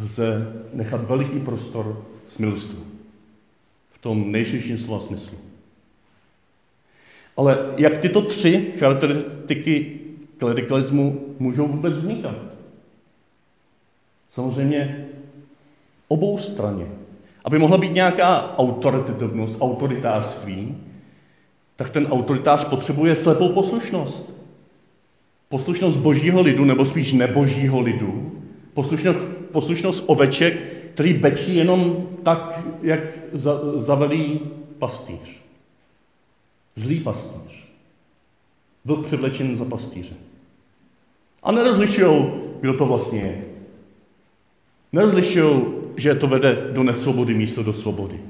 lze 0.03 0.53
nechat 0.73 1.09
veliký 1.09 1.41
prostor 1.41 2.07
smilstvu 2.27 2.97
tom 4.07 4.33
nejširším 4.33 4.79
slova 4.79 5.03
smyslu. 5.03 5.39
Ale 7.37 7.75
jak 7.77 7.99
tyto 7.99 8.23
tři 8.23 8.73
charakteristiky 8.79 10.01
klerikalismu 10.39 11.35
můžou 11.39 11.67
vůbec 11.67 11.95
vznikat? 11.95 12.56
Samozřejmě 14.37 15.07
obou 16.09 16.38
straně. 16.38 16.87
Aby 17.44 17.59
mohla 17.59 17.79
být 17.79 17.92
nějaká 17.94 18.59
autoritativnost, 18.59 19.57
autoritářství, 19.61 20.77
tak 21.77 21.90
ten 21.90 22.07
autoritář 22.07 22.64
potřebuje 22.64 23.16
slepou 23.16 23.49
poslušnost. 23.49 24.35
Poslušnost 25.49 25.96
božího 25.96 26.42
lidu, 26.42 26.64
nebo 26.64 26.85
spíš 26.85 27.12
nebožího 27.12 27.81
lidu. 27.81 28.33
Poslušnost, 28.75 29.18
poslušnost 29.53 30.05
oveček, 30.07 30.64
který 30.94 31.14
bečí 31.14 31.57
jenom 31.57 32.09
tak, 32.22 32.61
jak 32.83 33.01
zavelí 33.77 34.40
pastýř. 34.79 35.40
Zlý 36.77 37.01
pastýř. 37.01 37.64
Byl 38.85 38.96
převlečen 38.96 39.57
za 39.57 39.64
pastýře. 39.64 40.14
A 41.42 41.53
nerozlišují, 41.53 42.27
kdo 42.61 42.75
to 42.75 42.87
vlastně 42.87 43.20
je. 43.20 43.46
Nerozlišují, 44.97 45.63
že 45.97 46.15
to 46.15 46.27
vede 46.27 46.57
do 46.73 46.83
nesvobody 46.83 47.35
místo 47.35 47.63
do 47.63 47.73
svobody. 47.73 48.21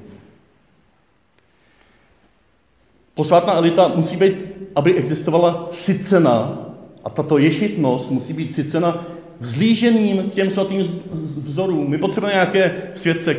Posvátná 3.15 3.53
elita 3.53 3.87
musí 3.95 4.17
být, 4.17 4.45
aby 4.75 4.95
existovala 4.95 5.69
sycena, 5.71 6.63
a 7.03 7.09
tato 7.09 7.37
ješitnost 7.37 8.11
musí 8.11 8.33
být 8.33 8.53
sycena 8.53 9.07
vzlíženým 9.39 10.29
k 10.29 10.33
těm 10.33 10.51
svatým 10.51 11.01
vzorům. 11.43 11.89
My 11.89 11.97
potřebujeme 11.97 12.33
nějaké 12.33 12.91
světce, 12.93 13.35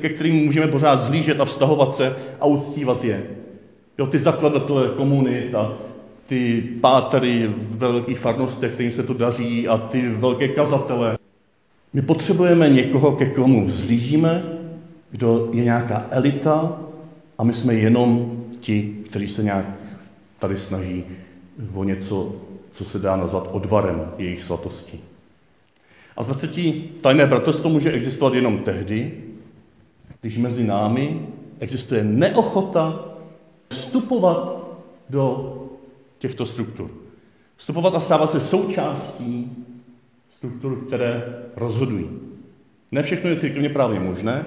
ke 0.00 0.08
kterým 0.08 0.44
můžeme 0.44 0.68
pořád 0.68 0.96
zlížet 0.96 1.40
a 1.40 1.44
vztahovat 1.44 1.94
se 1.94 2.16
a 2.40 2.46
uctívat 2.46 3.04
je. 3.04 3.26
Jo, 3.98 4.06
ty 4.06 4.18
zakladatele 4.18 4.88
komunit 4.96 5.54
a 5.54 5.72
ty 6.26 6.62
pátery 6.80 7.46
v 7.46 7.76
velkých 7.76 8.18
farnostech, 8.18 8.72
kterým 8.72 8.92
se 8.92 9.02
to 9.02 9.14
daří 9.14 9.68
a 9.68 9.78
ty 9.78 10.08
velké 10.08 10.48
kazatele. 10.48 11.18
My 11.94 12.02
potřebujeme 12.02 12.68
někoho, 12.68 13.12
ke 13.12 13.26
komu 13.26 13.66
vzlížíme, 13.66 14.44
kdo 15.10 15.50
je 15.52 15.64
nějaká 15.64 16.06
elita 16.10 16.80
a 17.38 17.44
my 17.44 17.54
jsme 17.54 17.74
jenom 17.74 18.32
ti, 18.60 18.96
kteří 19.04 19.28
se 19.28 19.42
nějak 19.42 19.66
tady 20.38 20.58
snaží 20.58 21.04
o 21.74 21.84
něco, 21.84 22.32
co 22.70 22.84
se 22.84 22.98
dá 22.98 23.16
nazvat 23.16 23.48
odvarem 23.52 24.12
jejich 24.18 24.42
svatosti. 24.42 25.00
A 26.16 26.22
za 26.22 26.34
třetí, 26.34 26.90
tajné 27.00 27.26
bratrstvo 27.26 27.70
může 27.70 27.92
existovat 27.92 28.34
jenom 28.34 28.58
tehdy, 28.58 29.12
když 30.20 30.38
mezi 30.38 30.64
námi 30.64 31.26
existuje 31.60 32.04
neochota 32.04 33.04
vstupovat 33.68 34.66
do 35.10 35.54
těchto 36.18 36.46
struktur. 36.46 36.90
Vstupovat 37.56 37.94
a 37.94 38.00
stávat 38.00 38.30
se 38.30 38.40
součástí 38.40 39.50
struktur, 40.44 40.86
které 40.86 41.24
rozhodují. 41.56 42.06
Ne 42.92 43.02
všechno 43.02 43.30
je 43.30 43.36
církevně 43.36 43.68
právě 43.68 44.00
možné, 44.00 44.44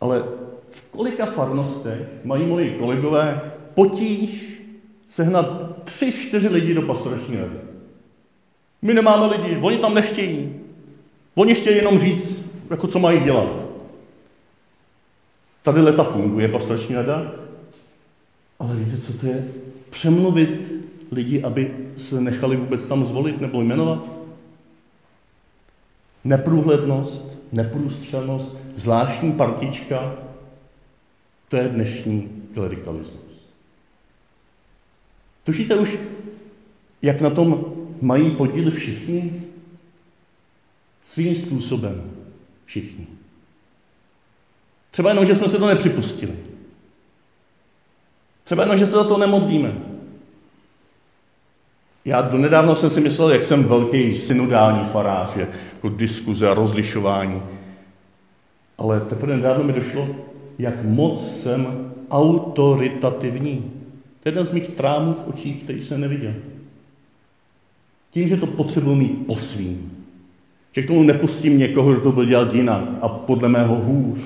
ale 0.00 0.24
v 0.70 0.90
kolika 0.90 1.26
farnostech 1.26 2.08
mají 2.24 2.46
moji 2.46 2.70
kolegové 2.70 3.40
potíž 3.74 4.62
sehnat 5.08 5.76
tři, 5.84 6.12
čtyři 6.12 6.48
lidi 6.48 6.74
do 6.74 6.82
pastorační 6.82 7.36
rady. 7.36 7.56
My 8.82 8.94
nemáme 8.94 9.36
lidi, 9.36 9.56
oni 9.56 9.78
tam 9.78 9.94
nechtějí. 9.94 10.54
Oni 11.34 11.54
chtějí 11.54 11.76
jenom 11.76 11.98
říct, 11.98 12.38
jako 12.70 12.86
co 12.86 12.98
mají 12.98 13.20
dělat. 13.20 13.48
Tady 15.62 15.80
leta 15.80 16.04
funguje 16.04 16.48
pastorační 16.48 16.94
rada, 16.94 17.32
ale 18.58 18.76
víte, 18.76 18.96
co 18.96 19.12
to 19.12 19.26
je? 19.26 19.44
Přemluvit 19.90 20.72
lidi, 21.10 21.42
aby 21.42 21.70
se 21.96 22.20
nechali 22.20 22.56
vůbec 22.56 22.84
tam 22.84 23.06
zvolit 23.06 23.40
nebo 23.40 23.62
jmenovat? 23.62 24.21
Neprůhlednost, 26.24 27.38
neprůstřelnost, 27.52 28.56
zvláštní 28.76 29.32
partička, 29.32 30.14
to 31.48 31.56
je 31.56 31.68
dnešní 31.68 32.42
klerikalismus. 32.54 33.48
Tušíte 35.44 35.76
už, 35.76 35.98
jak 37.02 37.20
na 37.20 37.30
tom 37.30 37.64
mají 38.00 38.36
podíl 38.36 38.70
všichni? 38.70 39.42
Svým 41.04 41.36
způsobem 41.36 42.12
všichni. 42.64 43.06
Třeba 44.90 45.10
jenom, 45.10 45.26
že 45.26 45.36
jsme 45.36 45.48
se 45.48 45.58
to 45.58 45.66
nepřipustili. 45.66 46.36
Třeba 48.44 48.62
jenom, 48.62 48.78
že 48.78 48.86
se 48.86 48.92
za 48.92 49.04
to 49.04 49.18
nemodlíme. 49.18 49.91
Já 52.04 52.20
donedávno 52.22 52.76
jsem 52.76 52.90
si 52.90 53.00
myslel, 53.00 53.30
jak 53.30 53.42
jsem 53.42 53.64
velký 53.64 54.18
synodální 54.18 54.84
farář, 54.84 55.36
jako 55.36 55.88
diskuze 55.88 56.48
a 56.48 56.54
rozlišování. 56.54 57.42
Ale 58.78 59.00
teprve 59.00 59.36
nedávno 59.36 59.64
mi 59.64 59.72
došlo, 59.72 60.08
jak 60.58 60.84
moc 60.84 61.42
jsem 61.42 61.92
autoritativní. 62.10 63.56
To 64.22 64.28
je 64.28 64.32
jeden 64.32 64.46
z 64.46 64.52
mých 64.52 64.68
trámů 64.68 65.12
v 65.12 65.28
očích, 65.28 65.62
který 65.62 65.82
jsem 65.82 66.00
neviděl. 66.00 66.34
Tím, 68.10 68.28
že 68.28 68.36
to 68.36 68.46
potřebuji 68.46 68.94
mít 68.94 69.26
po 69.26 69.36
svým. 69.36 69.92
Že 70.72 70.82
k 70.82 70.86
tomu 70.86 71.02
nepustím 71.02 71.58
někoho, 71.58 71.92
kdo 71.92 72.00
to 72.00 72.12
bude 72.12 72.26
dělat 72.26 72.54
jinak 72.54 72.84
a 73.00 73.08
podle 73.08 73.48
mého 73.48 73.76
hůř. 73.76 74.18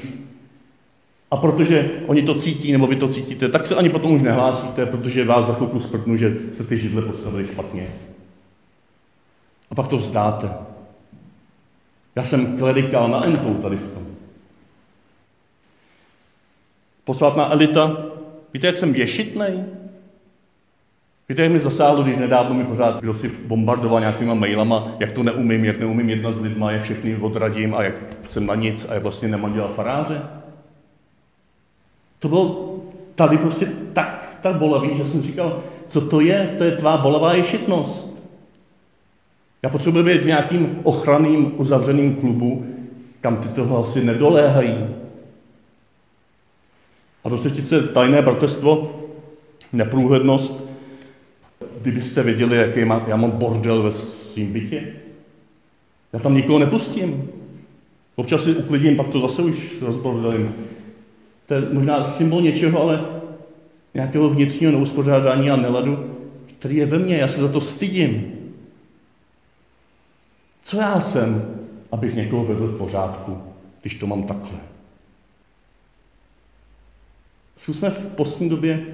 A 1.30 1.36
protože 1.36 1.90
oni 2.06 2.22
to 2.22 2.34
cítí, 2.34 2.72
nebo 2.72 2.86
vy 2.86 2.96
to 2.96 3.08
cítíte, 3.08 3.48
tak 3.48 3.66
se 3.66 3.74
ani 3.74 3.88
potom 3.88 4.12
už 4.12 4.22
nehlásíte, 4.22 4.86
protože 4.86 5.24
vás 5.24 5.46
za 5.46 5.54
chvilku 5.54 5.78
sprtnu, 5.78 6.16
že 6.16 6.36
jste 6.52 6.64
ty 6.64 6.78
židle 6.78 7.02
postavili 7.02 7.46
špatně. 7.46 7.88
A 9.70 9.74
pak 9.74 9.88
to 9.88 9.96
vzdáte. 9.96 10.50
Já 12.16 12.24
jsem 12.24 12.58
klerikál 12.58 13.08
na 13.08 13.24
entou 13.24 13.54
tady 13.54 13.76
v 13.76 13.88
tom. 13.88 14.06
Posvátná 17.04 17.52
elita, 17.52 17.96
víte, 18.54 18.66
jak 18.66 18.76
jsem 18.76 18.92
věšitnej? 18.92 19.64
Víte, 21.28 21.42
jak 21.42 21.52
mi 21.52 21.60
zasáhlo, 21.60 22.02
když 22.02 22.16
nedávno 22.16 22.54
mi 22.54 22.64
pořád 22.64 23.00
kdo 23.00 23.14
si 23.14 23.28
bombardoval 23.28 24.00
nějakýma 24.00 24.34
mailama, 24.34 24.96
jak 25.00 25.12
to 25.12 25.22
neumím, 25.22 25.64
jak 25.64 25.78
neumím 25.78 26.10
jednat 26.10 26.34
s 26.34 26.40
lidma, 26.40 26.72
jak 26.72 26.82
všechny 26.82 27.16
odradím 27.16 27.74
a 27.74 27.82
jak 27.82 28.02
jsem 28.26 28.46
na 28.46 28.54
nic 28.54 28.86
a 28.88 28.94
jak 28.94 29.02
vlastně 29.02 29.28
nemám 29.28 29.52
dělat 29.52 29.74
faráře? 29.74 30.22
To 32.18 32.28
bylo 32.28 32.76
tady 33.14 33.38
prostě 33.38 33.72
tak, 33.92 34.38
tak 34.42 34.56
bolavý, 34.56 34.96
že 34.96 35.04
jsem 35.04 35.22
říkal, 35.22 35.62
co 35.88 36.00
to 36.00 36.20
je? 36.20 36.54
To 36.58 36.64
je 36.64 36.70
tvá 36.72 36.96
bolavá 36.96 37.34
ješitnost. 37.34 38.22
Já 39.62 39.70
potřebuji 39.70 40.04
být 40.04 40.22
v 40.22 40.26
nějakým 40.26 40.80
ochranným, 40.82 41.52
uzavřeným 41.56 42.16
klubu, 42.16 42.66
kam 43.20 43.36
ty 43.36 43.48
toho 43.48 43.84
asi 43.84 44.04
nedoléhají. 44.04 44.86
A 47.24 47.28
do 47.28 47.36
třetice 47.36 47.82
tajné 47.82 48.22
bratrstvo, 48.22 49.00
neprůhlednost, 49.72 50.64
kdybyste 51.82 52.22
věděli, 52.22 52.56
jaký 52.56 52.84
má, 52.84 53.04
já 53.06 53.16
mám 53.16 53.30
bordel 53.30 53.82
ve 53.82 53.92
svým 53.92 54.52
bytě. 54.52 54.92
Já 56.12 56.18
tam 56.18 56.34
nikoho 56.34 56.58
nepustím. 56.58 57.30
Občas 58.16 58.44
si 58.44 58.54
uklidím, 58.54 58.96
pak 58.96 59.08
to 59.08 59.20
zase 59.20 59.42
už 59.42 59.80
rozbordelím. 59.80 60.54
To 61.46 61.54
je 61.54 61.60
možná 61.72 62.04
symbol 62.04 62.42
něčeho, 62.42 62.80
ale 62.82 63.04
nějakého 63.94 64.30
vnitřního 64.30 64.72
neuspořádání 64.72 65.50
a 65.50 65.56
neladu, 65.56 66.14
který 66.58 66.76
je 66.76 66.86
ve 66.86 66.98
mně. 66.98 67.16
Já 67.16 67.28
se 67.28 67.40
za 67.40 67.48
to 67.48 67.60
stydím. 67.60 68.32
Co 70.62 70.76
já 70.76 71.00
jsem, 71.00 71.58
abych 71.92 72.14
někoho 72.14 72.44
vedl 72.44 72.68
k 72.68 72.78
pořádku, 72.78 73.38
když 73.82 73.94
to 73.94 74.06
mám 74.06 74.22
takhle? 74.22 74.58
Zkusme 77.56 77.90
v 77.90 78.06
poslední 78.06 78.48
době 78.48 78.86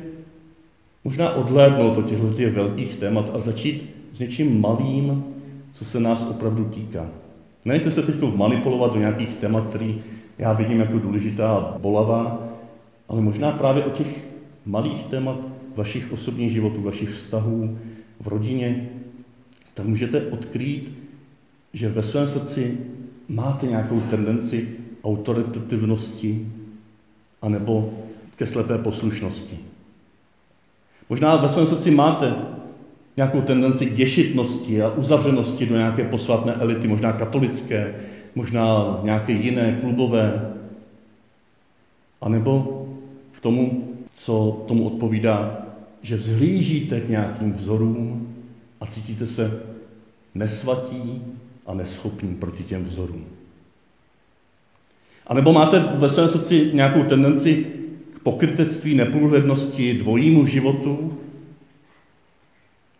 možná 1.05 1.35
odhlédnout 1.35 1.99
od 1.99 2.09
těchto 2.09 2.31
těch 2.31 2.55
velkých 2.55 2.97
témat 2.97 3.31
a 3.35 3.41
začít 3.41 3.91
s 4.13 4.19
něčím 4.19 4.61
malým, 4.61 5.25
co 5.73 5.85
se 5.85 6.01
nás 6.01 6.27
opravdu 6.31 6.65
týká. 6.65 7.07
Nenechte 7.65 7.91
se 7.91 8.03
teď 8.03 8.15
manipulovat 8.37 8.93
do 8.93 8.99
nějakých 8.99 9.35
témat, 9.35 9.69
který 9.69 10.03
já 10.39 10.53
vidím 10.53 10.81
jako 10.81 10.99
důležitá 10.99 11.51
a 11.51 11.79
bolavá, 11.79 12.49
ale 13.09 13.21
možná 13.21 13.53
právě 13.53 13.85
o 13.85 13.91
těch 13.91 14.25
malých 14.67 15.05
témat 15.05 15.37
vašich 15.77 16.13
osobních 16.13 16.53
životů, 16.53 16.83
vašich 16.83 17.11
vztahů 17.11 17.79
v 18.21 18.29
rodině, 18.29 18.89
tak 19.75 19.87
můžete 19.87 20.27
odkrýt, 20.27 20.93
že 21.73 21.89
ve 21.89 22.03
svém 22.03 22.29
srdci 22.29 22.79
máte 23.29 23.67
nějakou 23.67 24.01
tendenci 24.01 24.69
autoritativnosti 25.05 26.47
anebo 27.43 27.93
ke 28.37 28.47
slepé 28.47 28.79
poslušnosti. 28.79 29.59
Možná 31.11 31.37
ve 31.37 31.49
svém 31.49 31.67
srdci 31.67 31.91
máte 31.91 32.35
nějakou 33.17 33.41
tendenci 33.41 33.87
k 33.87 33.95
děšitnosti 33.95 34.83
a 34.83 34.91
uzavřenosti 34.91 35.67
do 35.67 35.77
nějaké 35.77 36.05
posvatné 36.05 36.55
elity, 36.55 36.89
možná 36.89 37.13
katolické, 37.13 37.95
možná 38.35 38.99
nějaké 39.03 39.33
jiné, 39.33 39.79
klubové, 39.81 40.55
anebo 42.21 42.87
k 43.33 43.41
tomu, 43.41 43.89
co 44.15 44.65
tomu 44.69 44.87
odpovídá, 44.87 45.67
že 46.03 46.17
vzhlížíte 46.17 47.01
k 47.01 47.09
nějakým 47.09 47.53
vzorům 47.53 48.35
a 48.81 48.87
cítíte 48.87 49.27
se 49.27 49.63
nesvatí 50.35 51.23
a 51.67 51.75
neschopní 51.75 52.35
proti 52.35 52.63
těm 52.63 52.85
vzorům. 52.85 53.25
A 55.27 55.35
nebo 55.35 55.53
máte 55.53 55.81
ve 55.81 56.11
svém 56.11 56.29
srdci 56.29 56.71
nějakou 56.73 57.05
tendenci 57.05 57.67
k 58.15 58.19
pokrytectví, 58.19 58.95
neprůhlednosti, 58.95 59.95
dvojímu 59.95 60.47
životu, 60.47 61.19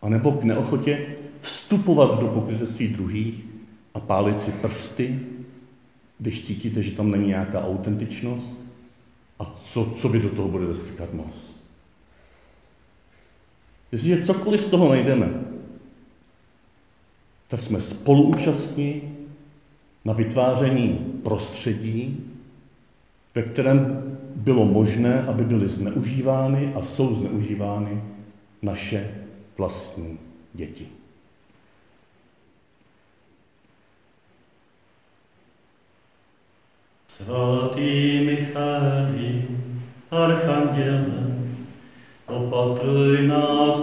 a 0.01 0.09
nebo 0.09 0.31
k 0.31 0.43
neochotě 0.43 1.05
vstupovat 1.41 2.19
do 2.19 2.27
pokrytectví 2.27 2.87
druhých 2.87 3.45
a 3.93 3.99
pálit 3.99 4.41
si 4.41 4.51
prsty, 4.51 5.19
když 6.19 6.45
cítíte, 6.45 6.83
že 6.83 6.91
tam 6.91 7.11
není 7.11 7.27
nějaká 7.27 7.65
autentičnost 7.65 8.61
a 9.39 9.45
co, 9.63 9.85
co 9.85 10.09
vy 10.09 10.19
do 10.19 10.29
toho 10.29 10.47
budete 10.47 10.75
strkat 10.75 11.13
nos. 11.13 11.53
Jestliže 13.91 14.25
cokoliv 14.25 14.61
z 14.61 14.69
toho 14.69 14.89
najdeme, 14.89 15.29
tak 17.47 17.59
jsme 17.59 17.81
spoluúčastní 17.81 19.01
na 20.05 20.13
vytváření 20.13 20.89
prostředí, 21.23 22.25
ve 23.35 23.43
kterém 23.43 24.03
bylo 24.35 24.65
možné, 24.65 25.21
aby 25.21 25.43
byly 25.43 25.69
zneužívány 25.69 26.73
a 26.73 26.81
jsou 26.81 27.15
zneužívány 27.15 28.03
naše 28.61 29.11
vlastní 29.57 30.19
děti. 30.53 31.02
Svatý 37.13 38.25
Michali, 38.25 39.45
Archanděle, 40.11 41.37
opatruj 42.25 43.27
nás 43.27 43.82